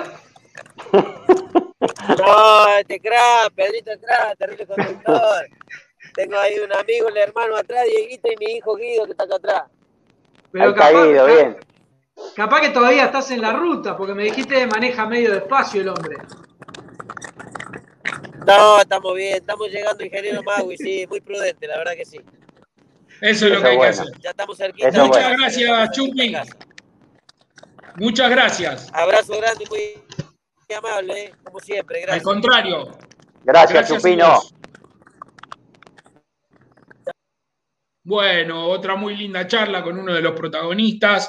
No, 2.07 2.77
este 2.77 2.99
crack, 2.99 3.53
Pedrito 3.55 3.91
crack, 4.01 4.37
terrible 4.37 4.67
conductor. 4.67 5.47
Tengo 6.13 6.37
ahí 6.37 6.59
un 6.59 6.73
amigo, 6.73 7.09
el 7.09 7.17
hermano 7.17 7.55
atrás, 7.55 7.85
Dieguito, 7.85 8.29
y 8.31 8.37
mi 8.37 8.51
hijo 8.53 8.75
Guido, 8.75 9.05
que 9.05 9.11
está 9.11 9.23
acá 9.23 9.35
atrás. 9.35 9.63
Pero 10.51 10.75
capaz, 10.75 11.25
bien. 11.25 11.57
capaz 12.35 12.61
que 12.61 12.69
todavía 12.69 13.05
estás 13.05 13.31
en 13.31 13.41
la 13.41 13.53
ruta, 13.53 13.97
porque 13.97 14.13
me 14.13 14.23
dijiste 14.23 14.55
que 14.55 14.67
maneja 14.67 15.07
medio 15.07 15.31
despacio 15.31 15.81
el 15.81 15.89
hombre. 15.89 16.17
No, 18.45 18.81
estamos 18.81 19.15
bien, 19.15 19.35
estamos 19.35 19.69
llegando, 19.69 20.03
ingeniero 20.03 20.43
Magui, 20.43 20.77
sí, 20.77 21.07
muy 21.07 21.21
prudente, 21.21 21.65
la 21.65 21.77
verdad 21.77 21.93
que 21.93 22.05
sí. 22.05 22.19
Eso 23.21 23.47
es 23.47 23.53
lo 23.53 23.61
que 23.61 23.67
hay 23.69 23.79
que 23.79 23.85
hacer. 23.85 24.07
Ya 24.19 24.29
estamos 24.31 24.57
cerquita. 24.57 24.91
Muchas 24.91 25.31
gracias, 25.37 25.91
Chupi. 25.91 26.35
Muchas 27.95 28.29
gracias. 28.29 28.91
Abrazo 28.93 29.37
grande, 29.37 29.65
muy 29.69 30.03
amable, 30.71 31.25
¿eh? 31.25 31.33
como 31.43 31.59
siempre. 31.59 32.01
Gracias. 32.01 32.17
Al 32.17 32.23
contrario. 32.23 32.97
Gracias, 33.43 33.89
Chupino. 33.89 34.39
Bueno, 38.05 38.65
otra 38.67 38.95
muy 38.95 39.15
linda 39.15 39.47
charla 39.47 39.81
con 39.81 39.97
uno 39.97 40.13
de 40.13 40.21
los 40.21 40.33
protagonistas. 40.33 41.21